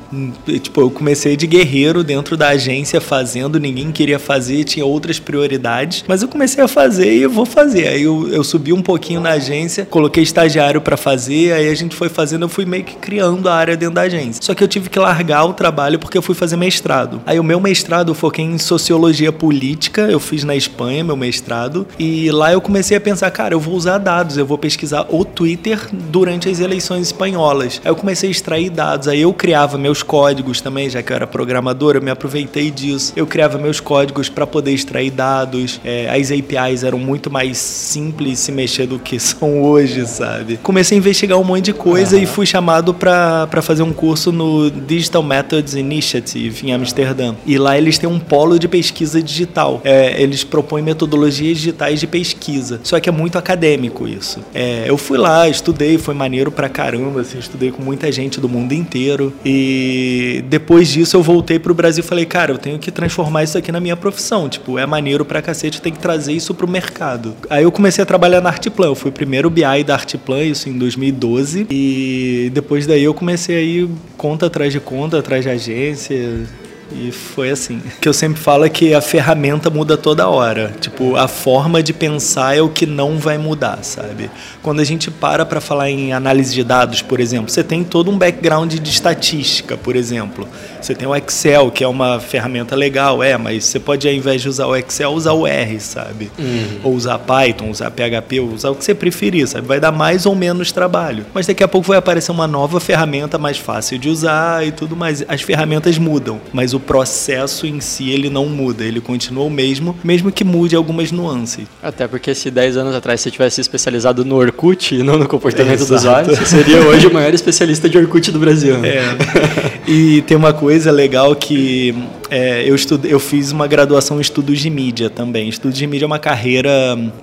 Tipo, 0.62 0.79
Tipo, 0.80 0.86
eu 0.86 0.90
comecei 0.92 1.36
de 1.36 1.46
guerreiro 1.46 2.04
dentro 2.06 2.38
da 2.38 2.50
agência 2.50 3.02
fazendo, 3.02 3.60
ninguém 3.60 3.92
queria 3.92 4.18
fazer, 4.18 4.64
tinha 4.64 4.86
outras 4.86 5.20
prioridades, 5.20 6.06
mas 6.08 6.22
eu 6.22 6.28
comecei 6.30 6.64
a 6.64 6.68
fazer 6.70 7.14
e 7.14 7.24
eu 7.24 7.30
vou 7.30 7.46
fazer. 7.46 7.90
Aí 7.90 8.04
eu, 8.04 8.30
eu 8.30 8.44
subi 8.46 8.72
um 8.72 8.82
pouquinho 8.82 9.20
na 9.20 9.32
agência, 9.32 9.86
coloquei 9.86 10.24
estagiário 10.24 10.80
para 10.80 10.96
fazer, 10.96 11.52
aí 11.52 11.70
a 11.70 11.76
gente 11.76 11.96
foi 11.96 12.08
fazendo, 12.08 12.46
eu 12.46 12.50
fui 12.50 12.66
meio 12.66 12.86
que 12.86 12.96
criando 12.96 13.50
a 13.50 13.56
área 13.56 13.76
dentro 13.76 13.96
da 13.96 14.04
agência. 14.04 14.42
Só 14.42 14.54
que 14.54 14.64
eu 14.64 14.68
tive 14.70 14.90
que 14.90 14.98
largar 14.98 15.44
o 15.46 15.54
trabalho 15.54 16.00
porque 16.00 16.18
eu 16.18 16.22
fui 16.22 16.36
fazer 16.36 16.56
mestrado. 16.56 17.22
Aí 17.26 17.40
o 17.40 17.44
meu 17.44 17.60
mestrado 17.60 18.12
eu 18.12 18.16
foquei 18.16 18.46
em 18.46 18.58
sociologia 18.58 19.34
política, 19.34 20.04
eu 20.04 20.20
fiz 20.20 20.46
na 20.46 20.56
Espanha 20.56 21.04
meu 21.04 21.18
mestrado, 21.18 21.86
e 21.98 22.32
lá 22.32 22.54
eu 22.54 22.62
comecei 22.62 22.96
a 22.96 23.02
pensar, 23.02 23.30
cara, 23.32 23.54
eu 23.54 23.60
vou 23.60 23.74
usar 23.74 23.98
dados, 23.98 24.38
eu 24.38 24.46
vou 24.46 24.58
pesquisar 24.58 25.08
o 25.10 25.26
Twitter 25.26 25.90
durante 25.92 26.48
as 26.48 26.62
eleições 26.62 27.08
espanholas. 27.08 27.82
Aí 27.84 27.92
eu 27.92 27.96
comecei 27.96 28.30
a 28.30 28.32
extrair 28.32 28.70
dados, 28.70 29.10
aí 29.10 29.22
eu 29.22 29.34
criava 29.34 29.78
meus 29.78 30.02
códigos 30.02 30.62
também, 30.62 30.69
já 30.90 31.02
que 31.02 31.12
eu 31.12 31.16
era 31.16 31.28
programador, 31.28 31.96
eu 31.96 32.02
me 32.02 32.12
aproveitei 32.12 32.72
disso. 32.72 33.14
Eu 33.16 33.26
criava 33.26 33.58
meus 33.58 33.80
códigos 33.80 34.30
para 34.30 34.46
poder 34.46 34.72
extrair 34.72 35.12
dados. 35.12 35.80
É, 35.84 36.10
as 36.10 36.32
APIs 36.32 36.84
eram 36.84 37.00
muito 37.00 37.32
mais 37.32 37.58
simples 37.58 38.40
se 38.40 38.52
mexer 38.52 38.86
do 38.86 39.00
que 39.00 39.20
são 39.20 39.62
hoje, 39.62 40.06
sabe? 40.08 40.58
Comecei 40.58 40.98
a 40.98 41.00
investigar 41.00 41.38
um 41.38 41.44
monte 41.44 41.66
de 41.66 41.74
coisa 41.74 42.16
uhum. 42.16 42.24
e 42.24 42.26
fui 42.26 42.46
chamado 42.46 42.94
para 42.94 43.62
fazer 43.62 43.84
um 43.84 43.94
curso 43.94 44.32
no 44.32 44.70
Digital 44.70 45.24
Methods 45.24 45.74
Initiative 45.74 46.68
em 46.68 46.74
Amsterdã. 46.74 47.36
E 47.46 47.58
lá 47.58 47.78
eles 47.78 47.98
têm 47.98 48.10
um 48.10 48.20
polo 48.20 48.60
de 48.60 48.68
pesquisa 48.68 49.22
digital. 49.22 49.82
É, 49.84 50.22
eles 50.22 50.44
propõem 50.44 50.84
metodologias 50.84 51.58
digitais 51.58 52.00
de 52.00 52.08
pesquisa. 52.08 52.39
Só 52.84 53.00
que 53.00 53.10
é 53.10 53.12
muito 53.12 53.38
acadêmico 53.38 54.08
isso. 54.08 54.40
É, 54.54 54.86
eu 54.88 54.98
fui 54.98 55.18
lá, 55.18 55.48
estudei, 55.48 55.98
foi 55.98 56.14
maneiro 56.14 56.52
pra 56.52 56.70
caramba, 56.70 57.22
assim, 57.22 57.38
estudei 57.38 57.72
com 57.72 57.82
muita 57.82 58.12
gente 58.12 58.40
do 58.40 58.48
mundo 58.48 58.74
inteiro. 58.74 59.34
E 59.46 60.44
depois 60.48 60.88
disso 60.88 61.18
eu 61.18 61.24
voltei 61.24 61.60
pro 61.60 61.74
Brasil 61.74 62.04
e 62.04 62.08
falei, 62.08 62.26
cara, 62.26 62.52
eu 62.52 62.58
tenho 62.58 62.80
que 62.80 62.92
transformar 62.92 63.44
isso 63.44 63.58
aqui 63.58 63.72
na 63.72 63.80
minha 63.80 63.98
profissão. 63.98 64.48
Tipo, 64.48 64.78
é 64.78 64.86
maneiro 64.86 65.26
pra 65.26 65.42
cacete, 65.42 65.82
tem 65.82 65.94
que 65.94 66.00
trazer 66.00 66.34
isso 66.34 66.54
pro 66.54 66.68
mercado. 66.68 67.36
Aí 67.50 67.64
eu 67.64 67.72
comecei 67.72 68.02
a 68.02 68.06
trabalhar 68.06 68.42
na 68.42 68.50
Artplan. 68.50 68.88
Eu 68.88 68.96
fui 68.96 69.12
primeiro 69.12 69.50
BI 69.50 69.84
da 69.86 69.96
Artplan, 69.96 70.44
isso 70.44 70.70
em 70.70 70.78
2012. 70.78 71.68
E 71.70 72.50
depois 72.54 72.88
daí 72.88 73.04
eu 73.04 73.14
comecei 73.14 73.56
a 73.56 73.62
ir 73.62 73.90
conta 74.18 74.46
atrás 74.48 74.72
de 74.72 74.80
conta, 74.80 75.20
atrás 75.20 75.44
de 75.44 75.50
agência 75.50 76.48
E 76.92 77.12
foi 77.12 77.52
assim. 77.52 77.78
O 77.78 78.02
que 78.02 78.10
eu 78.10 78.14
sempre 78.14 78.42
falo 78.42 78.66
é 78.66 78.70
que 78.70 78.94
a 78.94 79.02
ferramenta 79.02 79.70
muda 79.70 79.96
toda 79.96 80.28
hora. 80.28 80.74
Tipo, 80.80 81.16
a 81.16 81.28
forma 81.28 81.84
de 81.84 81.94
pensar 81.94 82.58
é 82.58 82.62
o 82.62 82.70
que 82.70 82.86
não 82.86 83.18
vai 83.18 83.38
mudar, 83.38 83.80
sabe? 83.84 84.30
Quando 84.64 84.80
a 84.80 84.84
gente 84.84 85.12
para 85.12 85.46
para 85.46 85.62
falar 85.62 85.90
em 85.90 86.14
análise 86.14 86.54
de 86.54 86.64
dados, 86.64 87.02
por 87.02 87.20
exemplo, 87.20 87.50
você 87.50 87.64
tem 87.64 87.84
todo 87.84 88.10
um 88.10 88.18
background 88.18 88.74
de 88.74 88.90
estatística, 88.90 89.78
por 89.78 89.96
exemplo. 89.96 90.48
Você 90.90 90.96
tem 90.96 91.08
o 91.08 91.16
Excel, 91.16 91.70
que 91.70 91.84
é 91.84 91.88
uma 91.88 92.20
ferramenta 92.20 92.76
legal, 92.76 93.22
é, 93.22 93.38
mas 93.38 93.66
você 93.66 93.80
pode, 93.80 94.08
ao 94.08 94.14
invés 94.14 94.42
de 94.42 94.50
usar 94.50 94.66
o 94.66 94.76
Excel, 94.76 95.12
usar 95.12 95.34
o 95.34 95.46
R, 95.46 95.80
sabe? 95.80 96.32
Uhum. 96.40 96.80
Ou 96.84 96.96
usar 96.96 97.20
Python, 97.20 97.70
usar 97.70 97.92
PHP, 97.92 98.40
usar 98.40 98.72
o 98.72 98.76
que 98.76 98.84
você 98.84 98.96
preferir, 98.96 99.48
sabe? 99.48 99.68
Vai 99.68 99.80
dar 99.80 99.92
mais 99.92 100.26
ou 100.26 100.34
menos 100.34 100.72
trabalho. 100.72 101.28
Mas 101.32 101.46
daqui 101.46 101.64
a 101.64 101.68
pouco 101.68 101.90
vai 101.90 102.00
aparecer 102.00 102.32
uma 102.32 102.48
nova 102.48 102.80
ferramenta 102.80 103.38
mais 103.38 103.60
fácil 103.60 104.00
de 104.00 104.10
usar 104.10 104.66
e 104.66 104.72
tudo 104.72 104.96
mais. 104.96 105.24
As 105.28 105.44
ferramentas 105.44 106.00
mudam, 106.00 106.42
mas 106.52 106.74
o 106.74 106.80
processo 106.80 107.68
em 107.68 107.80
si 107.80 108.10
ele 108.10 108.28
não 108.28 108.48
muda, 108.48 108.84
ele 108.84 109.00
continua 109.00 109.44
o 109.44 109.50
mesmo, 109.52 109.96
mesmo 110.04 110.32
que 110.32 110.44
mude 110.44 110.76
algumas 110.76 111.12
nuances. 111.12 111.68
Até 111.84 112.08
porque 112.08 112.34
se 112.34 112.50
10 112.50 112.78
anos 112.78 112.96
atrás 112.96 113.22
você 113.22 113.30
tivesse 113.30 113.62
especializado 113.62 114.26
no 114.26 114.38
Orkut 114.38 114.96
e 114.96 115.04
não 115.04 115.20
no 115.20 115.28
comportamento 115.28 115.86
dos 115.86 115.92
usuário, 115.92 116.36
você 116.36 116.48
seria 116.48 116.80
hoje 116.82 117.06
o 117.06 117.14
maior 117.14 117.32
especialista 117.32 117.88
de 117.88 117.96
Orkut 117.96 118.32
do 118.32 118.40
Brasil. 118.40 118.84
É. 118.84 119.80
E 119.88 120.22
tem 120.22 120.38
uma 120.38 120.54
coisa 120.54 120.79
legal 120.86 121.36
que 121.36 121.94
é, 122.30 122.64
eu, 122.68 122.76
estudei, 122.76 123.14
eu 123.14 123.20
fiz 123.20 123.52
uma 123.52 123.68
graduação 123.68 124.18
em 124.18 124.22
estudos 124.22 124.60
de 124.60 124.70
mídia 124.70 125.10
também. 125.10 125.50
Estudos 125.50 125.78
de 125.78 125.88
mídia 125.88 126.06
é 126.06 126.08
uma 126.08 126.20
carreira 126.20 126.70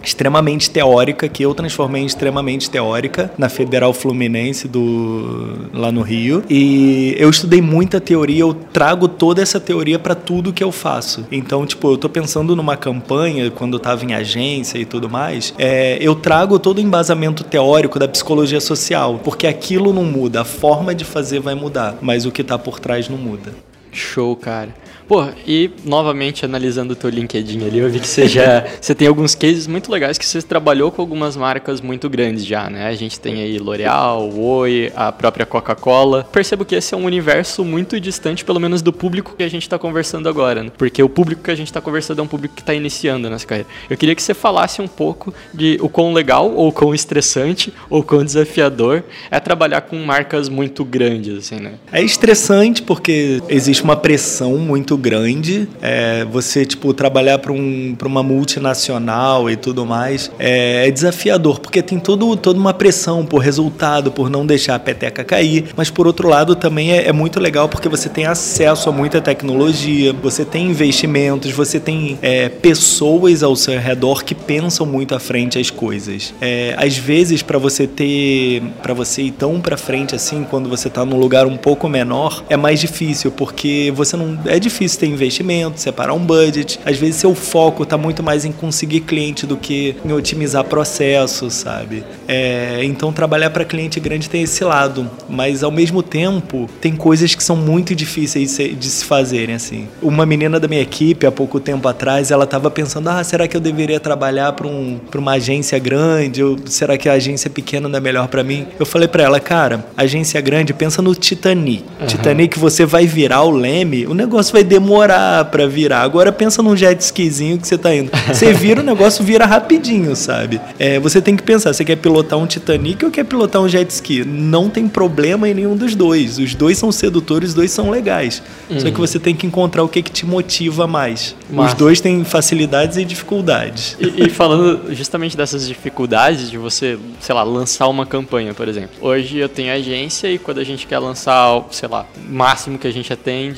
extremamente 0.03 0.71
teórica, 0.71 1.29
que 1.29 1.43
eu 1.43 1.55
transformei 1.55 2.03
em 2.03 2.07
extremamente 2.07 2.71
teórica 2.71 3.31
na 3.39 3.49
Federal 3.49 3.93
Fluminense 3.93 4.69
do, 4.69 5.69
lá 5.73 5.91
no 5.93 6.03
Rio. 6.03 6.43
E 6.49 7.15
eu 7.19 7.31
estudei 7.31 7.61
muita 7.61 8.01
teoria, 8.01 8.41
eu 8.41 8.55
trago 8.55 9.09
toda 9.09 9.43
essa 9.43 9.61
teoria 9.61 9.99
para 9.99 10.15
tudo 10.15 10.53
que 10.53 10.63
eu 10.63 10.73
faço. 10.73 11.27
Então, 11.31 11.67
tipo, 11.67 11.93
eu 11.93 11.97
tô 11.97 12.09
pensando 12.09 12.57
numa 12.57 12.77
campanha, 12.77 13.51
quando 13.51 13.75
eu 13.75 13.81
tava 13.81 14.05
em 14.05 14.15
agência 14.15 14.79
e 14.79 14.85
tudo 14.85 15.09
mais, 15.09 15.55
é, 15.59 15.99
eu 16.01 16.15
trago 16.15 16.59
todo 16.59 16.79
o 16.79 16.81
embasamento 16.81 17.45
teórico 17.45 17.99
da 17.99 18.09
psicologia 18.09 18.61
social, 18.61 19.21
porque 19.23 19.47
aquilo 19.47 19.93
não 19.93 20.05
muda, 20.05 20.43
a 20.43 20.45
forma 20.45 20.95
de 20.95 21.05
fazer 21.05 21.41
vai 21.41 21.55
mudar, 21.55 21.97
mas 22.01 22.27
o 22.27 22.33
que 22.33 22.43
tá 22.43 22.59
por 22.59 22.81
trás 22.81 23.09
não 23.09 23.19
muda. 23.19 23.53
Show, 23.97 24.37
cara. 24.37 24.75
Pô, 25.09 25.25
e 25.47 25.71
novamente 25.85 26.45
analisando 26.45 26.95
o 26.95 26.97
teu 26.97 27.09
LinkedIn 27.09 27.65
ali, 27.65 27.79
eu 27.79 27.89
vi 27.89 28.01
que 28.01 28.09
você 28.09 28.27
já 28.27 28.67
você 28.81 28.93
tem 28.93 29.07
alguns 29.07 29.37
cases 29.37 29.69
muito 29.69 29.91
legais 29.91 30.19
que 30.19 30.27
você 30.27 30.43
trabalhou 30.43 30.91
com 30.91 31.01
algumas 31.01 31.37
marcas 31.37 31.81
muito 31.81 32.11
grandes 32.11 32.45
já, 32.45 32.69
né? 32.69 32.89
A 32.89 32.95
gente 32.95 33.21
tem 33.21 33.41
aí 33.41 33.57
L'Oreal, 33.59 34.29
Oi, 34.37 34.93
a 34.97 35.13
própria 35.13 35.47
Coca-Cola. 35.47 36.25
Percebo 36.33 36.65
que 36.65 36.75
esse 36.75 36.93
é 36.93 36.97
um 36.97 37.05
universo 37.05 37.65
muito 37.65 38.01
distante, 38.01 38.45
pelo 38.45 38.59
menos 38.59 38.83
do 38.83 38.93
público 38.93 39.35
que 39.37 39.45
a 39.45 39.49
gente 39.49 39.63
está 39.63 39.79
conversando 39.79 40.29
agora, 40.29 40.65
né? 40.65 40.73
Porque 40.77 41.01
o 41.01 41.09
público 41.09 41.41
que 41.45 41.53
a 41.53 41.55
gente 41.55 41.69
está 41.69 41.81
conversando 41.81 42.19
é 42.19 42.23
um 42.23 42.27
público 42.27 42.57
que 42.57 42.63
está 42.63 42.75
iniciando 42.75 43.31
nessa 43.31 43.47
carreira. 43.47 43.69
Eu 43.89 43.97
queria 43.97 44.15
que 44.15 44.23
você 44.23 44.35
falasse 44.35 44.83
um 44.83 44.89
pouco 44.89 45.33
de 45.55 45.79
o 45.81 45.89
quão 45.89 46.13
legal, 46.13 46.53
ou 46.53 46.73
quão 46.73 46.93
estressante, 46.93 47.73
ou 47.89 48.03
quão 48.03 48.25
desafiador 48.25 49.05
é 49.31 49.39
trabalhar 49.39 49.83
com 49.83 49.97
marcas 50.05 50.49
muito 50.49 50.85
grandes, 50.85 51.39
assim, 51.39 51.61
né? 51.61 51.75
É 51.93 52.03
estressante 52.03 52.83
porque 52.83 53.41
existe 53.49 53.86
uma 53.87 53.97
pressão 53.97 54.59
muito 54.59 54.97
grande. 54.97 55.69
É, 55.81 56.25
você, 56.25 56.67
tipo, 56.67 56.93
trabalhar 56.93 57.39
para 57.39 57.53
um, 57.53 57.97
uma 58.05 58.23
multinacional 58.23 59.49
e 59.49 59.57
tudo 59.57 59.87
mais 59.87 60.31
é, 60.41 60.89
é, 60.89 60.91
desafiador, 60.91 61.61
porque 61.61 61.81
tem 61.81 62.01
todo, 62.01 62.37
toda 62.37 62.59
uma 62.59 62.75
pressão 62.75 63.25
por 63.25 63.39
resultado, 63.39 64.11
por 64.11 64.29
não 64.29 64.45
deixar 64.45 64.75
a 64.75 64.79
peteca 64.79 65.23
cair. 65.23 65.67
Mas, 65.77 65.89
por 65.89 66.07
outro 66.07 66.29
lado, 66.29 66.57
também 66.57 66.93
é, 66.93 67.09
é 67.09 67.13
muito 67.13 67.39
legal 67.39 67.69
porque 67.69 67.89
você 67.89 68.09
tem 68.09 68.27
acesso 68.27 68.89
a 68.89 68.93
muita 68.93 69.21
tecnologia, 69.21 70.13
você 70.13 70.45
tem 70.45 70.71
investimentos, 70.71 71.53
você 71.53 71.79
tem 71.79 72.19
é, 72.23 72.49
pessoas 72.49 73.45
ao 73.45 73.55
seu 73.55 73.79
redor 73.79 74.25
que 74.25 74.35
pensam 74.35 74.85
muito 74.85 75.15
à 75.15 75.21
frente 75.21 75.59
as 75.59 75.71
coisas. 75.71 76.35
É, 76.41 76.75
às 76.77 76.97
vezes, 76.97 77.41
para 77.43 77.59
você 77.59 77.87
ter, 77.87 78.63
para 78.83 78.95
você 78.95 79.23
ir 79.23 79.31
tão 79.31 79.61
para 79.61 79.77
frente 79.77 80.15
assim, 80.15 80.45
quando 80.49 80.69
você 80.69 80.89
está 80.89 81.05
num 81.05 81.19
lugar 81.19 81.47
um 81.47 81.57
pouco 81.57 81.89
menor, 81.89 82.43
é 82.49 82.57
mais 82.57 82.81
difícil, 82.81 83.31
porque 83.31 83.66
você 83.95 84.17
não. 84.17 84.39
É 84.47 84.59
difícil 84.59 85.01
ter 85.01 85.07
investimento, 85.07 85.81
separar 85.81 86.15
um 86.15 86.19
budget. 86.19 86.79
Às 86.85 86.97
vezes 86.97 87.17
seu 87.17 87.35
foco 87.35 87.83
está 87.83 87.97
muito 87.97 88.23
mais 88.23 88.45
em 88.45 88.53
conseguir 88.53 89.01
cliente 89.01 89.47
do 89.47 89.57
que 89.57 89.97
em 90.05 90.13
otimizar 90.13 90.65
processos, 90.65 91.55
sabe? 91.55 92.05
É, 92.29 92.81
então 92.83 93.13
trabalhar 93.13 93.51
para 93.51 93.65
cliente 93.65 94.01
grande 94.01 94.29
tem 94.29 94.43
esse 94.43 94.65
lado, 94.65 95.11
mas 95.29 95.63
ao 95.63 95.71
mesmo 95.71 96.03
tempo 96.03 96.69
tem 96.81 96.95
coisas 96.95 97.35
que 97.35 97.43
são 97.43 97.57
muito 97.57 97.95
difíceis 97.95 98.57
de 98.57 98.87
se 98.89 99.05
fazerem 99.05 99.55
assim. 99.55 99.89
Uma 100.03 100.27
menina 100.27 100.59
da 100.59 100.69
minha 100.69 100.83
equipe 100.83 101.27
há 101.27 101.33
pouco 101.33 101.61
tempo 101.61 101.87
atrás, 101.89 102.31
ela 102.31 102.45
estava 102.45 102.71
pensando: 102.71 103.09
"Ah, 103.09 103.23
será 103.23 103.47
que 103.49 103.57
eu 103.57 103.61
deveria 103.61 104.01
trabalhar 104.01 104.53
para 104.53 104.67
um, 104.67 105.01
uma 105.15 105.33
agência 105.33 105.79
grande? 105.79 106.43
Ou 106.43 106.57
será 106.67 106.97
que 106.97 107.09
a 107.09 107.15
agência 107.15 107.51
pequena 107.51 107.89
não 107.89 107.99
é 107.99 108.01
melhor 108.01 108.29
para 108.29 108.43
mim?" 108.43 108.67
Eu 108.79 108.87
falei 108.87 109.09
para 109.09 109.23
ela: 109.23 109.41
"Cara, 109.41 109.85
agência 109.97 110.41
grande, 110.41 110.73
pensa 110.73 111.01
no 111.03 111.15
Titanic. 111.15 111.85
Uhum. 112.01 112.07
Titanic 112.07 112.59
você 112.59 112.85
vai 112.85 113.07
virar 113.07 113.43
o 113.43 113.51
leme, 113.57 114.07
o 114.07 114.15
negócio 114.15 114.53
vai 114.53 114.63
demorar 114.63 115.47
para 115.47 115.67
virar. 115.67 116.03
Agora 116.03 116.31
pensa 116.31 116.63
num 116.63 116.77
jet 116.77 117.01
skizinho 117.01 117.59
que 117.59 117.67
você 117.67 117.77
tá 117.77 117.95
indo. 117.95 118.11
Você 118.29 118.53
vira, 118.53 118.81
o 118.81 118.85
negócio 118.85 119.25
vira 119.25 119.45
rapidinho, 119.47 120.15
sabe? 120.15 120.61
É, 120.79 121.01
você 121.01 121.21
tem 121.21 121.37
que 121.37 121.43
pensar, 121.43 121.73
você 121.73 121.85
quer 121.85 121.97
pilotar 121.97 122.39
um 122.39 122.47
Titanic 122.47 123.05
ou 123.05 123.11
quer 123.11 123.25
pilotar 123.25 123.61
um 123.61 123.69
jet 123.69 123.91
ski? 123.91 124.25
Não 124.25 124.69
tem 124.69 124.87
problema 124.87 125.49
em 125.49 125.55
nenhum 125.55 125.77
dos 125.77 125.95
dois. 125.95 126.39
Os 126.39 126.55
dois 126.55 126.79
são 126.79 126.93
sedutores, 126.93 127.51
os 127.51 127.55
dois 127.55 127.71
são 127.71 127.91
legais. 127.91 128.43
Uhum. 128.71 128.81
Só 128.81 128.91
que 128.91 128.99
você 128.99 129.19
tem 129.19 129.35
que 129.35 129.47
encontrar 129.47 129.83
o 129.83 129.89
que, 129.89 130.03
que 130.03 130.11
te 130.11 130.27
motiva 130.27 130.87
mais. 130.87 131.35
Massa. 131.51 131.73
Os 131.73 131.75
dois 131.75 132.01
têm 132.01 132.25
facilidades 132.25 132.97
e 132.97 133.05
dificuldades. 133.05 133.97
E, 133.99 134.27
e 134.27 134.31
falando 134.31 134.95
justamente 134.95 135.37
dessas 135.37 135.67
dificuldades 135.67 136.51
de 136.51 136.59
você, 136.59 136.99
sei 137.21 137.35
lá, 137.35 137.43
lançar 137.43 137.89
uma 137.89 138.07
campanha, 138.07 138.53
por 138.55 138.69
exemplo. 138.69 138.91
Hoje 139.01 139.39
eu 139.39 139.49
tenho 139.49 139.73
agência 139.73 140.31
e 140.31 140.39
quando 140.39 140.59
a 140.59 140.65
gente 140.65 140.87
quer 140.87 140.99
lançar, 140.99 141.65
sei 141.71 141.89
lá, 141.89 142.07
o 142.17 142.33
máximo 142.33 142.79
que 142.79 142.87
a 142.87 142.93
gente 142.93 143.13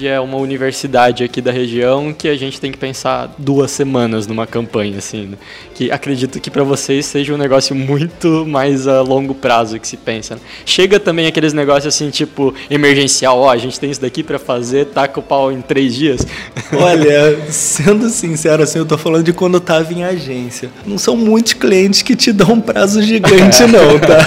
é 0.06 0.20
uma 0.20 0.36
universidade 0.36 1.24
aqui 1.24 1.40
da 1.40 1.52
região 1.52 2.12
que 2.12 2.28
a 2.28 2.36
gente 2.36 2.60
tem 2.60 2.72
que 2.72 2.78
pensar 2.78 3.34
duas 3.38 3.70
semanas 3.70 4.26
numa 4.26 4.46
campanha, 4.46 4.98
assim, 4.98 5.26
né? 5.26 5.38
que 5.74 5.90
acredito 5.90 6.40
que 6.40 6.50
para 6.50 6.64
vocês 6.64 7.06
seja 7.06 7.32
um 7.32 7.36
negócio 7.36 7.74
muito 7.74 8.44
mais 8.46 8.88
a 8.88 9.00
longo 9.00 9.34
prazo 9.34 9.78
que 9.78 9.86
se 9.86 9.96
pensa. 9.96 10.34
Né? 10.34 10.40
Chega 10.66 10.98
também 10.98 11.26
aqueles 11.26 11.52
negócios 11.52 11.94
assim, 11.94 12.10
tipo, 12.10 12.54
emergencial, 12.68 13.38
ó, 13.38 13.46
oh, 13.46 13.50
a 13.50 13.56
gente 13.56 13.78
tem 13.78 13.90
isso 13.90 14.00
daqui 14.00 14.22
para 14.22 14.38
fazer, 14.38 14.86
taca 14.86 15.20
o 15.20 15.22
pau 15.22 15.52
em 15.52 15.60
três 15.60 15.94
dias. 15.94 16.26
Olha, 16.72 17.38
sendo 17.50 18.08
sincero, 18.08 18.62
assim, 18.62 18.78
eu 18.78 18.86
tô 18.86 18.98
falando 18.98 19.24
de 19.24 19.32
quando 19.32 19.54
eu 19.54 19.60
tava 19.60 19.92
em 19.92 20.02
agência. 20.02 20.70
Não 20.86 20.98
são 20.98 21.16
muitos 21.16 21.52
clientes 21.52 22.02
que 22.02 22.16
te 22.16 22.32
dão 22.32 22.54
um 22.54 22.60
prazo 22.60 23.00
gigante, 23.02 23.62
não, 23.70 23.98
tá? 23.98 24.18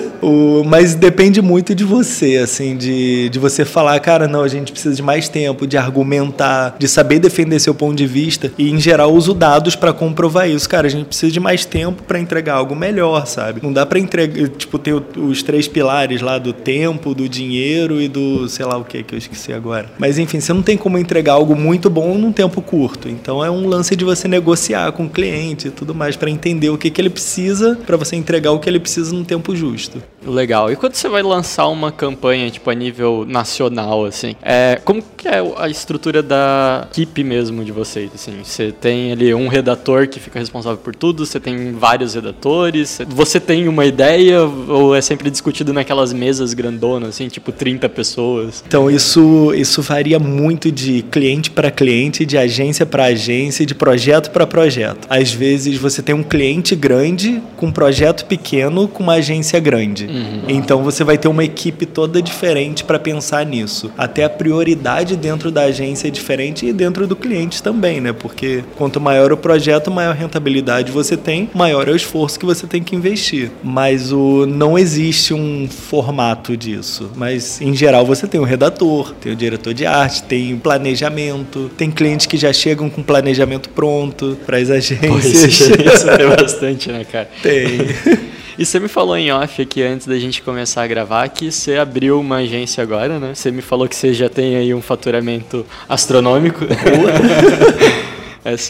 O, 0.26 0.64
mas 0.64 0.96
depende 0.96 1.40
muito 1.40 1.72
de 1.72 1.84
você, 1.84 2.38
assim, 2.38 2.76
de, 2.76 3.28
de 3.28 3.38
você 3.38 3.64
falar, 3.64 4.00
cara, 4.00 4.26
não, 4.26 4.42
a 4.42 4.48
gente 4.48 4.72
precisa 4.72 4.92
de 4.92 5.00
mais 5.00 5.28
tempo, 5.28 5.68
de 5.68 5.76
argumentar, 5.76 6.74
de 6.76 6.88
saber 6.88 7.20
defender 7.20 7.60
seu 7.60 7.72
ponto 7.72 7.94
de 7.94 8.08
vista 8.08 8.50
e, 8.58 8.68
em 8.68 8.80
geral, 8.80 9.14
uso 9.14 9.32
dados 9.32 9.76
para 9.76 9.92
comprovar 9.92 10.50
isso. 10.50 10.68
Cara, 10.68 10.88
a 10.88 10.90
gente 10.90 11.06
precisa 11.06 11.30
de 11.30 11.38
mais 11.38 11.64
tempo 11.64 12.02
para 12.02 12.18
entregar 12.18 12.54
algo 12.54 12.74
melhor, 12.74 13.24
sabe? 13.24 13.60
Não 13.62 13.72
dá 13.72 13.86
para 13.86 14.00
entregar, 14.00 14.48
tipo, 14.48 14.80
ter 14.80 15.00
os 15.16 15.44
três 15.44 15.68
pilares 15.68 16.20
lá 16.20 16.38
do 16.38 16.52
tempo, 16.52 17.14
do 17.14 17.28
dinheiro 17.28 18.02
e 18.02 18.08
do, 18.08 18.48
sei 18.48 18.66
lá 18.66 18.76
o 18.76 18.84
que 18.84 19.04
que 19.04 19.14
eu 19.14 19.18
esqueci 19.18 19.52
agora. 19.52 19.92
Mas, 19.96 20.18
enfim, 20.18 20.40
você 20.40 20.52
não 20.52 20.62
tem 20.62 20.76
como 20.76 20.98
entregar 20.98 21.34
algo 21.34 21.54
muito 21.54 21.88
bom 21.88 22.18
num 22.18 22.32
tempo 22.32 22.60
curto. 22.60 23.08
Então, 23.08 23.44
é 23.44 23.50
um 23.50 23.68
lance 23.68 23.94
de 23.94 24.04
você 24.04 24.26
negociar 24.26 24.90
com 24.90 25.04
o 25.04 25.08
cliente 25.08 25.68
e 25.68 25.70
tudo 25.70 25.94
mais 25.94 26.16
para 26.16 26.28
entender 26.28 26.70
o 26.70 26.76
que, 26.76 26.90
que 26.90 27.00
ele 27.00 27.10
precisa 27.10 27.78
para 27.86 27.96
você 27.96 28.16
entregar 28.16 28.50
o 28.50 28.58
que 28.58 28.68
ele 28.68 28.80
precisa 28.80 29.14
no 29.14 29.24
tempo 29.24 29.54
justo. 29.54 30.02
Legal. 30.24 30.70
E 30.72 30.76
quando 30.76 30.94
você 30.94 31.08
vai 31.08 31.22
lançar 31.22 31.68
uma 31.68 31.92
campanha, 31.92 32.50
tipo, 32.50 32.68
a 32.70 32.74
nível 32.74 33.24
nacional, 33.28 34.04
assim, 34.04 34.34
é, 34.42 34.80
como 34.84 35.02
que 35.16 35.28
é 35.28 35.42
a 35.58 35.68
estrutura 35.68 36.22
da 36.22 36.88
equipe 36.90 37.22
mesmo 37.22 37.64
de 37.64 37.72
vocês, 37.72 38.10
assim? 38.14 38.32
Você 38.42 38.72
tem 38.72 39.12
ali 39.12 39.34
um 39.34 39.48
redator 39.48 40.08
que 40.08 40.18
fica 40.18 40.38
responsável 40.38 40.78
por 40.78 40.94
tudo, 40.94 41.24
você 41.24 41.38
tem 41.38 41.72
vários 41.72 42.14
redatores, 42.14 43.00
você 43.08 43.38
tem 43.38 43.68
uma 43.68 43.84
ideia 43.84 44.42
ou 44.42 44.94
é 44.94 45.00
sempre 45.00 45.30
discutido 45.30 45.72
naquelas 45.72 46.12
mesas 46.12 46.54
grandonas, 46.54 47.10
assim, 47.10 47.28
tipo 47.28 47.52
30 47.52 47.88
pessoas? 47.88 48.64
Então, 48.66 48.90
isso, 48.90 49.52
isso 49.54 49.82
varia 49.82 50.18
muito 50.18 50.72
de 50.72 51.02
cliente 51.02 51.50
para 51.50 51.70
cliente, 51.70 52.24
de 52.24 52.38
agência 52.38 52.86
para 52.86 53.04
agência, 53.04 53.64
de 53.64 53.74
projeto 53.74 54.30
para 54.30 54.46
projeto. 54.46 55.06
Às 55.08 55.32
vezes 55.32 55.76
você 55.78 56.02
tem 56.02 56.14
um 56.14 56.22
cliente 56.22 56.74
grande 56.74 57.42
com 57.56 57.66
um 57.66 57.72
projeto 57.72 58.24
pequeno 58.26 58.88
com 58.88 59.02
uma 59.02 59.14
agência 59.14 59.60
grande. 59.60 60.06
Então 60.48 60.82
você 60.82 61.04
vai 61.04 61.18
ter 61.18 61.28
uma 61.28 61.44
equipe 61.44 61.86
toda 61.86 62.22
diferente 62.22 62.84
para 62.84 62.98
pensar 62.98 63.44
nisso. 63.44 63.90
Até 63.96 64.24
a 64.24 64.30
prioridade 64.30 65.16
dentro 65.16 65.50
da 65.50 65.62
agência 65.62 66.08
é 66.08 66.10
diferente 66.10 66.66
e 66.66 66.72
dentro 66.72 67.06
do 67.06 67.16
cliente 67.16 67.62
também, 67.62 68.00
né? 68.00 68.12
Porque 68.12 68.64
quanto 68.76 69.00
maior 69.00 69.32
o 69.32 69.36
projeto, 69.36 69.90
maior 69.90 70.14
rentabilidade 70.14 70.92
você 70.92 71.16
tem, 71.16 71.50
maior 71.54 71.88
é 71.88 71.92
o 71.92 71.96
esforço 71.96 72.38
que 72.38 72.46
você 72.46 72.66
tem 72.66 72.82
que 72.82 72.94
investir. 72.94 73.50
Mas 73.62 74.12
o 74.12 74.46
não 74.46 74.78
existe 74.78 75.34
um 75.34 75.68
formato 75.68 76.56
disso. 76.56 77.10
Mas 77.16 77.60
em 77.60 77.74
geral 77.74 78.04
você 78.04 78.26
tem 78.26 78.40
o 78.40 78.44
redator, 78.44 79.14
tem 79.14 79.32
o 79.32 79.36
diretor 79.36 79.74
de 79.74 79.86
arte, 79.86 80.22
tem 80.22 80.56
planejamento, 80.56 81.70
tem 81.76 81.90
clientes 81.90 82.26
que 82.26 82.36
já 82.36 82.52
chegam 82.52 82.88
com 82.88 83.02
planejamento 83.02 83.68
pronto 83.70 84.36
para 84.46 84.58
as 84.58 84.70
agências. 84.70 85.24
Isso 85.56 86.16
tem 86.16 86.28
bastante, 86.28 86.90
né, 86.90 87.04
cara? 87.04 87.28
Tem. 87.42 88.26
E 88.58 88.64
você 88.64 88.80
me 88.80 88.88
falou 88.88 89.16
em 89.16 89.30
off 89.30 89.60
aqui 89.60 89.82
antes 89.82 90.06
da 90.06 90.18
gente 90.18 90.40
começar 90.42 90.82
a 90.82 90.86
gravar 90.86 91.28
que 91.28 91.52
você 91.52 91.76
abriu 91.76 92.18
uma 92.18 92.36
agência 92.36 92.82
agora, 92.82 93.18
né? 93.18 93.34
Você 93.34 93.50
me 93.50 93.60
falou 93.60 93.86
que 93.86 93.94
você 93.94 94.14
já 94.14 94.30
tem 94.30 94.56
aí 94.56 94.72
um 94.72 94.80
faturamento 94.80 95.64
astronômico. 95.88 96.64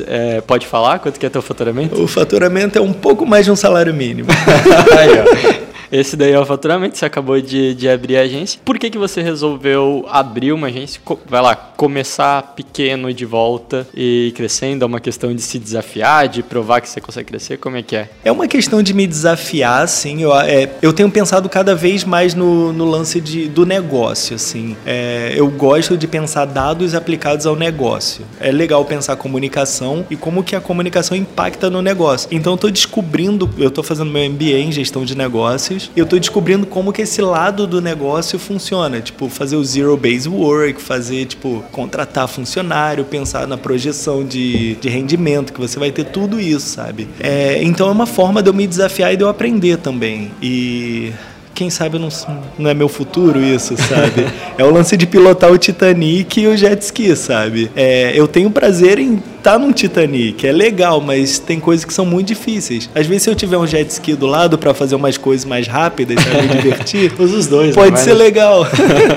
É, 0.06 0.40
pode 0.40 0.66
falar 0.66 0.98
quanto 1.00 1.20
que 1.20 1.26
é 1.26 1.28
teu 1.28 1.42
faturamento? 1.42 2.02
O 2.02 2.08
faturamento 2.08 2.78
é 2.78 2.80
um 2.80 2.94
pouco 2.94 3.26
mais 3.26 3.44
de 3.44 3.50
um 3.50 3.56
salário 3.56 3.92
mínimo. 3.92 4.30
aí, 4.96 5.10
ó. 5.20 5.75
Esse 5.90 6.16
daí 6.16 6.32
é 6.32 6.40
o 6.40 6.44
faturamento, 6.44 6.98
você 6.98 7.04
acabou 7.04 7.40
de, 7.40 7.74
de 7.74 7.88
abrir 7.88 8.16
a 8.16 8.22
agência. 8.22 8.60
Por 8.64 8.78
que, 8.78 8.90
que 8.90 8.98
você 8.98 9.22
resolveu 9.22 10.04
abrir 10.08 10.52
uma 10.52 10.66
agência? 10.66 11.00
Vai 11.28 11.40
lá, 11.40 11.54
começar 11.54 12.54
pequeno 12.54 13.12
de 13.12 13.24
volta 13.24 13.86
e 13.94 14.32
crescendo? 14.36 14.84
É 14.84 14.86
uma 14.86 15.00
questão 15.00 15.34
de 15.34 15.42
se 15.42 15.58
desafiar, 15.58 16.28
de 16.28 16.42
provar 16.42 16.80
que 16.80 16.88
você 16.88 17.00
consegue 17.00 17.28
crescer? 17.28 17.58
Como 17.58 17.76
é 17.76 17.82
que 17.82 17.96
é? 17.96 18.08
É 18.24 18.32
uma 18.32 18.48
questão 18.48 18.82
de 18.82 18.92
me 18.92 19.06
desafiar, 19.06 19.82
assim. 19.82 20.22
Eu, 20.22 20.34
é, 20.34 20.70
eu 20.82 20.92
tenho 20.92 21.10
pensado 21.10 21.48
cada 21.48 21.74
vez 21.74 22.04
mais 22.04 22.34
no, 22.34 22.72
no 22.72 22.84
lance 22.84 23.20
de, 23.20 23.48
do 23.48 23.64
negócio, 23.64 24.36
assim. 24.36 24.76
É, 24.84 25.32
eu 25.36 25.48
gosto 25.50 25.96
de 25.96 26.06
pensar 26.06 26.44
dados 26.46 26.94
aplicados 26.94 27.46
ao 27.46 27.56
negócio. 27.56 28.24
É 28.40 28.50
legal 28.50 28.84
pensar 28.84 29.16
comunicação 29.16 30.04
e 30.10 30.16
como 30.16 30.42
que 30.42 30.56
a 30.56 30.60
comunicação 30.60 31.16
impacta 31.16 31.70
no 31.70 31.80
negócio. 31.80 32.28
Então 32.30 32.52
eu 32.52 32.56
estou 32.56 32.70
descobrindo, 32.70 33.48
eu 33.58 33.68
estou 33.68 33.84
fazendo 33.84 34.10
meu 34.10 34.28
MBA 34.30 34.58
em 34.58 34.72
gestão 34.72 35.04
de 35.04 35.16
negócios 35.16 35.85
eu 35.94 36.04
estou 36.04 36.18
descobrindo 36.18 36.66
como 36.66 36.92
que 36.92 37.02
esse 37.02 37.20
lado 37.20 37.66
do 37.66 37.80
negócio 37.80 38.38
funciona. 38.38 39.00
Tipo, 39.00 39.28
fazer 39.28 39.56
o 39.56 39.64
zero 39.64 39.96
base 39.96 40.28
work, 40.28 40.80
fazer, 40.80 41.26
tipo, 41.26 41.64
contratar 41.70 42.28
funcionário, 42.28 43.04
pensar 43.04 43.46
na 43.46 43.56
projeção 43.56 44.24
de, 44.24 44.74
de 44.76 44.88
rendimento, 44.88 45.52
que 45.52 45.60
você 45.60 45.78
vai 45.78 45.90
ter 45.90 46.04
tudo 46.04 46.40
isso, 46.40 46.68
sabe? 46.68 47.08
É, 47.20 47.62
então 47.62 47.88
é 47.88 47.92
uma 47.92 48.06
forma 48.06 48.42
de 48.42 48.48
eu 48.48 48.54
me 48.54 48.66
desafiar 48.66 49.12
e 49.12 49.16
de 49.16 49.24
eu 49.24 49.28
aprender 49.28 49.78
também. 49.78 50.30
E 50.42 51.12
quem 51.56 51.70
sabe 51.70 51.98
não, 51.98 52.10
não 52.58 52.68
é 52.68 52.74
meu 52.74 52.86
futuro 52.86 53.42
isso, 53.42 53.74
sabe? 53.78 54.26
é 54.58 54.62
o 54.62 54.70
lance 54.70 54.94
de 54.94 55.06
pilotar 55.06 55.50
o 55.50 55.56
Titanic 55.56 56.38
e 56.38 56.46
o 56.46 56.54
jet 56.54 56.82
ski, 56.82 57.16
sabe? 57.16 57.70
É, 57.74 58.12
eu 58.14 58.28
tenho 58.28 58.50
prazer 58.50 58.98
em 58.98 59.14
estar 59.14 59.52
tá 59.52 59.58
num 59.58 59.72
Titanic, 59.72 60.46
é 60.46 60.52
legal, 60.52 61.00
mas 61.00 61.38
tem 61.38 61.58
coisas 61.58 61.82
que 61.86 61.94
são 61.94 62.04
muito 62.04 62.28
difíceis. 62.28 62.90
Às 62.94 63.06
vezes, 63.06 63.22
se 63.22 63.30
eu 63.30 63.34
tiver 63.34 63.56
um 63.56 63.66
jet 63.66 63.90
ski 63.90 64.14
do 64.14 64.26
lado 64.26 64.58
para 64.58 64.74
fazer 64.74 64.94
umas 64.96 65.16
coisas 65.16 65.46
mais 65.46 65.66
rápidas, 65.66 66.22
para 66.22 66.42
me 66.42 66.48
divertir, 66.48 67.10
os 67.18 67.46
dois, 67.46 67.74
pode 67.74 67.98
ser 68.00 68.12
legal. 68.12 68.66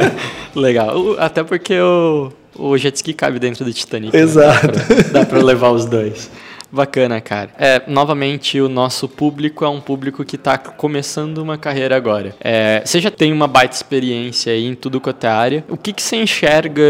legal. 0.55 1.15
Até 1.19 1.43
porque 1.43 1.77
o, 1.77 2.31
o 2.55 2.77
jet 2.77 2.95
ski 2.95 3.13
cabe 3.13 3.37
dentro 3.37 3.65
do 3.65 3.73
Titanic. 3.73 4.15
Exato. 4.15 4.67
Né? 4.67 5.03
Dá 5.11 5.25
para 5.25 5.43
levar 5.43 5.71
os 5.71 5.83
dois. 5.83 6.29
Bacana, 6.71 7.19
cara. 7.19 7.49
É, 7.57 7.81
novamente, 7.87 8.59
o 8.61 8.69
nosso 8.69 9.07
público 9.07 9.65
é 9.65 9.69
um 9.69 9.81
público 9.81 10.23
que 10.23 10.35
está 10.35 10.57
começando 10.57 11.39
uma 11.39 11.57
carreira 11.57 11.95
agora. 11.95 12.35
É, 12.39 12.81
você 12.85 12.99
já 12.99 13.09
tem 13.09 13.33
uma 13.33 13.47
baita 13.47 13.75
experiência 13.75 14.53
aí 14.53 14.65
em 14.65 14.75
tudo 14.75 15.01
quanto 15.01 15.23
é 15.23 15.29
área. 15.29 15.65
O 15.67 15.77
que, 15.77 15.91
que 15.91 16.01
você 16.01 16.15
enxerga 16.15 16.83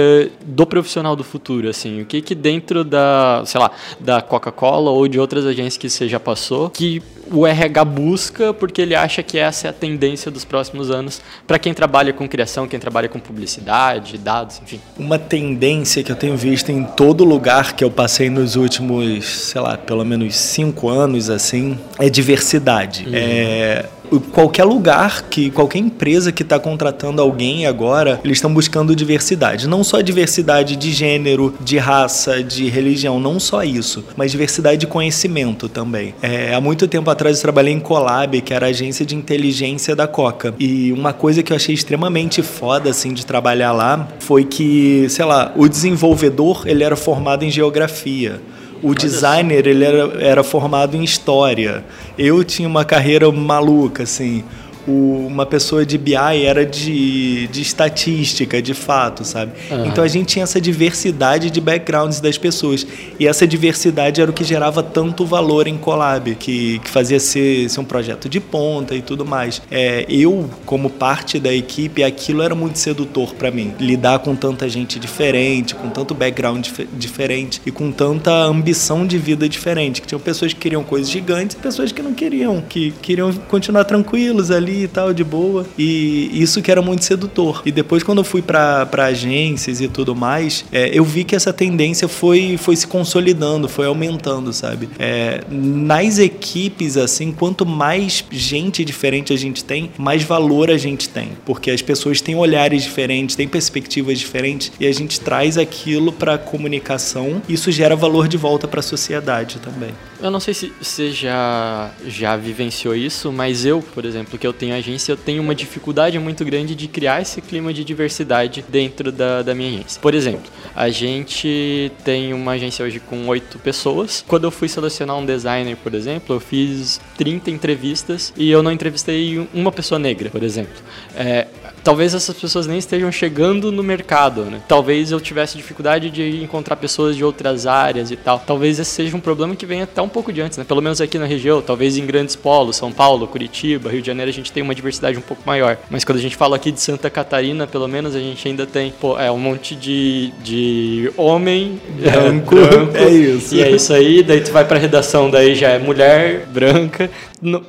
do 0.45 0.65
profissional 0.65 1.15
do 1.15 1.23
futuro, 1.23 1.69
assim? 1.69 2.01
O 2.01 2.05
que 2.05 2.21
que 2.21 2.35
dentro 2.35 2.83
da, 2.83 3.43
sei 3.45 3.59
lá, 3.59 3.71
da 3.99 4.21
Coca-Cola 4.21 4.91
ou 4.91 5.07
de 5.07 5.19
outras 5.19 5.45
agências 5.45 5.77
que 5.77 5.89
você 5.89 6.07
já 6.07 6.19
passou, 6.19 6.69
que 6.69 7.01
o 7.31 7.45
RH 7.45 7.85
busca 7.85 8.53
porque 8.53 8.81
ele 8.81 8.95
acha 8.95 9.21
que 9.23 9.37
essa 9.37 9.67
é 9.67 9.69
a 9.69 9.73
tendência 9.73 10.31
dos 10.31 10.45
próximos 10.45 10.89
anos 10.89 11.21
para 11.47 11.59
quem 11.59 11.73
trabalha 11.73 12.13
com 12.13 12.27
criação, 12.27 12.67
quem 12.67 12.79
trabalha 12.79 13.07
com 13.07 13.19
publicidade, 13.19 14.17
dados, 14.17 14.61
enfim. 14.63 14.79
Uma 14.97 15.19
tendência 15.19 16.03
que 16.03 16.11
eu 16.11 16.15
tenho 16.15 16.35
visto 16.35 16.71
em 16.71 16.83
todo 16.83 17.23
lugar 17.23 17.73
que 17.73 17.83
eu 17.83 17.91
passei 17.91 18.29
nos 18.29 18.55
últimos, 18.55 19.25
sei 19.25 19.61
lá, 19.61 19.77
pelo 19.77 20.03
menos 20.03 20.35
cinco 20.35 20.89
anos, 20.89 21.29
assim, 21.29 21.77
é 21.97 22.09
diversidade. 22.09 23.05
Uhum. 23.05 23.13
É 23.13 23.85
qualquer 24.31 24.63
lugar 24.63 25.23
que 25.29 25.49
qualquer 25.49 25.79
empresa 25.79 26.31
que 26.31 26.43
está 26.43 26.59
contratando 26.59 27.21
alguém 27.21 27.65
agora 27.65 28.19
eles 28.23 28.37
estão 28.37 28.53
buscando 28.53 28.95
diversidade. 28.95 29.67
Não 29.67 29.83
só 29.83 30.01
diversidade 30.01 30.75
de 30.75 30.91
gênero 30.91 31.53
de 31.59 31.77
raça 31.77 32.43
de 32.43 32.67
religião 32.67 33.19
não 33.19 33.39
só 33.39 33.63
isso 33.63 34.03
mas 34.15 34.31
diversidade 34.31 34.77
de 34.77 34.87
conhecimento 34.87 35.69
também. 35.69 36.13
É, 36.21 36.53
há 36.53 36.61
muito 36.61 36.87
tempo 36.87 37.09
atrás 37.09 37.37
eu 37.37 37.41
trabalhei 37.41 37.73
em 37.73 37.79
Colab 37.79 38.41
que 38.41 38.53
era 38.53 38.67
a 38.67 38.69
agência 38.69 39.05
de 39.05 39.15
inteligência 39.15 39.95
da 39.95 40.07
Coca. 40.07 40.53
E 40.59 40.91
uma 40.91 41.13
coisa 41.13 41.43
que 41.43 41.51
eu 41.51 41.55
achei 41.55 41.73
extremamente 41.73 42.41
foda 42.41 42.89
assim 42.89 43.13
de 43.13 43.25
trabalhar 43.25 43.71
lá 43.71 44.07
foi 44.19 44.43
que 44.43 45.07
sei 45.09 45.25
lá 45.25 45.53
o 45.55 45.67
desenvolvedor 45.67 46.63
ele 46.65 46.83
era 46.83 46.95
formado 46.95 47.43
em 47.43 47.51
geografia 47.51 48.41
o 48.81 48.93
designer 48.93 49.67
ele 49.67 49.83
era, 49.83 50.23
era 50.23 50.43
formado 50.43 50.95
em 50.95 51.03
história. 51.03 51.83
Eu 52.17 52.43
tinha 52.43 52.67
uma 52.67 52.85
carreira 52.85 53.31
maluca, 53.31 54.03
assim 54.03 54.43
o, 54.89 55.27
uma 55.27 55.45
pessoa 55.45 55.85
de 55.85 55.97
BI 55.97 56.15
era 56.15 56.65
de, 56.65 57.47
de 57.47 57.61
estatística, 57.61 58.61
de 58.61 58.73
fato, 58.73 59.23
sabe? 59.23 59.51
Uhum. 59.69 59.85
Então 59.85 60.03
a 60.03 60.07
gente 60.07 60.27
tinha 60.27 60.43
essa 60.43 60.59
diversidade 60.59 61.51
de 61.51 61.61
backgrounds 61.61 62.19
das 62.19 62.37
pessoas. 62.37 62.85
E 63.19 63.27
essa 63.27 63.45
diversidade 63.45 64.19
era 64.19 64.31
o 64.31 64.33
que 64.33 64.43
gerava 64.43 64.81
tanto 64.81 65.25
valor 65.25 65.67
em 65.67 65.77
Colab, 65.77 66.35
que, 66.35 66.79
que 66.79 66.89
fazia 66.89 67.19
ser, 67.19 67.69
ser 67.69 67.79
um 67.79 67.85
projeto 67.85 68.27
de 68.27 68.39
ponta 68.39 68.95
e 68.95 69.01
tudo 69.01 69.25
mais. 69.25 69.61
É, 69.69 70.05
eu, 70.09 70.49
como 70.65 70.89
parte 70.89 71.39
da 71.39 71.53
equipe, 71.53 72.03
aquilo 72.03 72.41
era 72.41 72.55
muito 72.55 72.79
sedutor 72.79 73.35
para 73.35 73.51
mim. 73.51 73.73
Lidar 73.79 74.19
com 74.19 74.35
tanta 74.35 74.67
gente 74.67 74.99
diferente, 74.99 75.75
com 75.75 75.89
tanto 75.89 76.15
background 76.15 76.65
dif 76.65 76.87
diferente 76.97 77.61
e 77.65 77.71
com 77.71 77.91
tanta 77.91 78.31
ambição 78.31 79.05
de 79.05 79.17
vida 79.17 79.47
diferente. 79.47 80.01
Que 80.01 80.07
tinham 80.07 80.19
pessoas 80.19 80.53
que 80.53 80.59
queriam 80.59 80.83
coisas 80.83 81.09
gigantes 81.09 81.55
e 81.55 81.59
pessoas 81.59 81.91
que 81.91 82.01
não 82.01 82.13
queriam, 82.13 82.61
que 82.61 82.91
queriam 83.01 83.31
continuar 83.47 83.83
tranquilos 83.83 84.49
ali 84.49 84.78
e 84.83 84.87
tal, 84.87 85.13
de 85.13 85.23
boa. 85.23 85.65
E 85.77 86.29
isso 86.33 86.61
que 86.61 86.71
era 86.71 86.81
muito 86.81 87.03
sedutor. 87.03 87.61
E 87.65 87.71
depois, 87.71 88.03
quando 88.03 88.19
eu 88.19 88.23
fui 88.23 88.41
para 88.41 88.87
agências 88.97 89.81
e 89.81 89.87
tudo 89.87 90.15
mais, 90.15 90.65
é, 90.71 90.89
eu 90.93 91.03
vi 91.03 91.23
que 91.23 91.35
essa 91.35 91.53
tendência 91.53 92.07
foi, 92.07 92.57
foi 92.57 92.75
se 92.75 92.87
consolidando, 92.87 93.67
foi 93.67 93.85
aumentando, 93.85 94.51
sabe? 94.53 94.89
É, 94.97 95.41
nas 95.49 96.17
equipes, 96.19 96.97
assim, 96.97 97.31
quanto 97.31 97.65
mais 97.65 98.23
gente 98.31 98.83
diferente 98.83 99.33
a 99.33 99.37
gente 99.37 99.63
tem, 99.63 99.91
mais 99.97 100.23
valor 100.23 100.69
a 100.69 100.77
gente 100.77 101.09
tem. 101.09 101.29
Porque 101.45 101.71
as 101.71 101.81
pessoas 101.81 102.21
têm 102.21 102.35
olhares 102.35 102.83
diferentes, 102.83 103.35
têm 103.35 103.47
perspectivas 103.47 104.19
diferentes 104.19 104.71
e 104.79 104.87
a 104.87 104.91
gente 104.91 105.19
traz 105.19 105.57
aquilo 105.57 106.11
para 106.11 106.37
comunicação. 106.37 107.41
Isso 107.47 107.71
gera 107.71 107.95
valor 107.95 108.27
de 108.27 108.37
volta 108.37 108.67
para 108.67 108.79
a 108.79 108.83
sociedade 108.83 109.59
também. 109.59 109.91
Eu 110.21 110.29
não 110.29 110.39
sei 110.39 110.53
se 110.53 110.73
você 110.81 111.11
já, 111.11 111.91
já 112.05 112.35
vivenciou 112.35 112.93
isso, 112.93 113.31
mas 113.31 113.65
eu, 113.65 113.81
por 113.81 114.03
exemplo, 114.03 114.37
que 114.37 114.45
eu 114.45 114.51
tenho 114.59 114.75
agência, 114.75 115.13
eu 115.13 115.17
tenho 115.17 115.41
uma 115.41 115.55
dificuldade 115.55 116.19
muito 116.19 116.43
grande 116.43 116.75
de 116.75 116.87
criar 116.87 117.21
esse 117.21 117.41
clima 117.41 117.73
de 117.73 117.83
diversidade 117.83 118.63
dentro 118.67 119.11
da, 119.11 119.41
da 119.41 119.55
minha 119.55 119.69
agência. 119.69 120.01
Por 120.01 120.13
exemplo, 120.13 120.51
a 120.75 120.89
gente 120.89 121.91
tem 122.03 122.33
uma 122.33 122.51
agência 122.51 122.83
hoje 122.85 122.99
com 122.99 123.27
oito 123.27 123.57
pessoas. 123.59 124.23
Quando 124.27 124.43
eu 124.43 124.51
fui 124.51 124.67
selecionar 124.67 125.17
um 125.17 125.25
designer, 125.25 125.77
por 125.77 125.95
exemplo, 125.95 126.35
eu 126.35 126.39
fiz 126.39 126.99
30 127.17 127.49
entrevistas 127.49 128.33
e 128.35 128.51
eu 128.51 128.61
não 128.61 128.71
entrevistei 128.71 129.47
uma 129.53 129.71
pessoa 129.71 129.97
negra, 129.97 130.29
por 130.29 130.43
exemplo. 130.43 130.75
É, 131.15 131.47
talvez 131.89 132.13
essas 132.13 132.37
pessoas 132.37 132.67
nem 132.67 132.77
estejam 132.77 133.11
chegando 133.11 133.71
no 133.71 133.81
mercado, 133.81 134.45
né? 134.45 134.61
Talvez 134.67 135.11
eu 135.11 135.19
tivesse 135.19 135.57
dificuldade 135.57 136.11
de 136.11 136.43
encontrar 136.43 136.75
pessoas 136.75 137.15
de 137.15 137.23
outras 137.23 137.65
áreas 137.65 138.11
e 138.11 138.15
tal. 138.15 138.37
Talvez 138.45 138.77
esse 138.77 138.91
seja 138.91 139.17
um 139.17 139.19
problema 139.19 139.55
que 139.55 139.65
venha 139.65 139.85
até 139.85 139.99
um 139.99 140.07
pouco 140.07 140.31
de 140.31 140.39
antes, 140.39 140.55
né? 140.55 140.63
Pelo 140.63 140.83
menos 140.83 141.01
aqui 141.01 141.17
na 141.17 141.25
região, 141.25 141.63
talvez 141.63 141.97
em 141.97 142.05
grandes 142.05 142.35
polos, 142.35 142.75
São 142.75 142.91
Paulo, 142.91 143.25
Curitiba, 143.25 143.89
Rio 143.89 144.01
de 144.01 144.05
Janeiro, 144.05 144.29
a 144.29 144.33
gente 144.33 144.51
tem 144.51 144.61
uma 144.61 144.75
diversidade 144.75 145.17
um 145.17 145.21
pouco 145.21 145.41
maior. 145.47 145.79
Mas 145.89 146.03
quando 146.03 146.19
a 146.19 146.21
gente 146.21 146.35
fala 146.35 146.57
aqui 146.57 146.71
de 146.71 146.79
Santa 146.79 147.09
Catarina, 147.09 147.65
pelo 147.65 147.87
menos 147.87 148.15
a 148.15 148.19
gente 148.19 148.47
ainda 148.47 148.67
tem, 148.67 148.91
pô, 148.91 149.17
é 149.17 149.31
um 149.31 149.39
monte 149.39 149.75
de, 149.75 150.31
de 150.43 151.11
homem 151.17 151.81
branco, 151.99 152.55
é, 152.55 152.67
branco, 152.67 152.97
é 152.97 153.09
isso. 153.09 153.55
E 153.55 153.63
é 153.63 153.71
isso 153.71 153.91
aí, 153.91 154.21
daí 154.21 154.41
tu 154.41 154.51
vai 154.51 154.63
pra 154.63 154.77
redação, 154.77 155.27
daí 155.27 155.55
já 155.55 155.69
é 155.69 155.79
mulher 155.79 156.45
branca. 156.45 157.09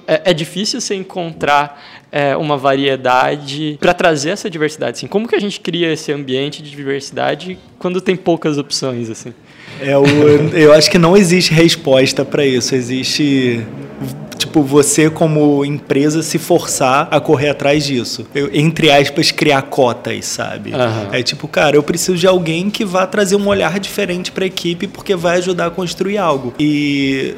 É, 0.06 0.32
é 0.32 0.34
difícil 0.34 0.78
você 0.78 0.94
encontrar 0.94 1.99
é, 2.12 2.36
uma 2.36 2.56
variedade 2.56 3.78
para 3.80 3.94
trazer 3.94 4.30
essa 4.30 4.50
diversidade. 4.50 4.98
Assim, 4.98 5.06
como 5.06 5.28
que 5.28 5.34
a 5.34 5.40
gente 5.40 5.60
cria 5.60 5.92
esse 5.92 6.12
ambiente 6.12 6.62
de 6.62 6.70
diversidade 6.70 7.58
quando 7.78 8.00
tem 8.00 8.16
poucas 8.16 8.58
opções 8.58 9.08
assim? 9.10 9.32
É 9.80 9.96
o, 9.96 10.04
eu 10.52 10.72
acho 10.72 10.90
que 10.90 10.98
não 10.98 11.16
existe 11.16 11.52
resposta 11.52 12.24
para 12.24 12.44
isso. 12.44 12.74
Existe 12.74 13.64
tipo, 14.50 14.62
você 14.62 15.08
como 15.08 15.64
empresa 15.64 16.22
se 16.22 16.36
forçar 16.36 17.06
a 17.10 17.20
correr 17.20 17.50
atrás 17.50 17.84
disso. 17.84 18.26
Eu, 18.34 18.50
entre 18.52 18.90
aspas, 18.90 19.30
criar 19.30 19.62
cotas, 19.62 20.26
sabe? 20.26 20.74
Aham. 20.74 21.08
É 21.12 21.22
tipo, 21.22 21.46
cara, 21.46 21.76
eu 21.76 21.82
preciso 21.82 22.18
de 22.18 22.26
alguém 22.26 22.68
que 22.68 22.84
vá 22.84 23.06
trazer 23.06 23.36
um 23.36 23.46
olhar 23.46 23.78
diferente 23.78 24.32
para 24.32 24.44
a 24.44 24.46
equipe 24.46 24.88
porque 24.88 25.14
vai 25.14 25.38
ajudar 25.38 25.66
a 25.66 25.70
construir 25.70 26.18
algo. 26.18 26.52
E, 26.58 27.34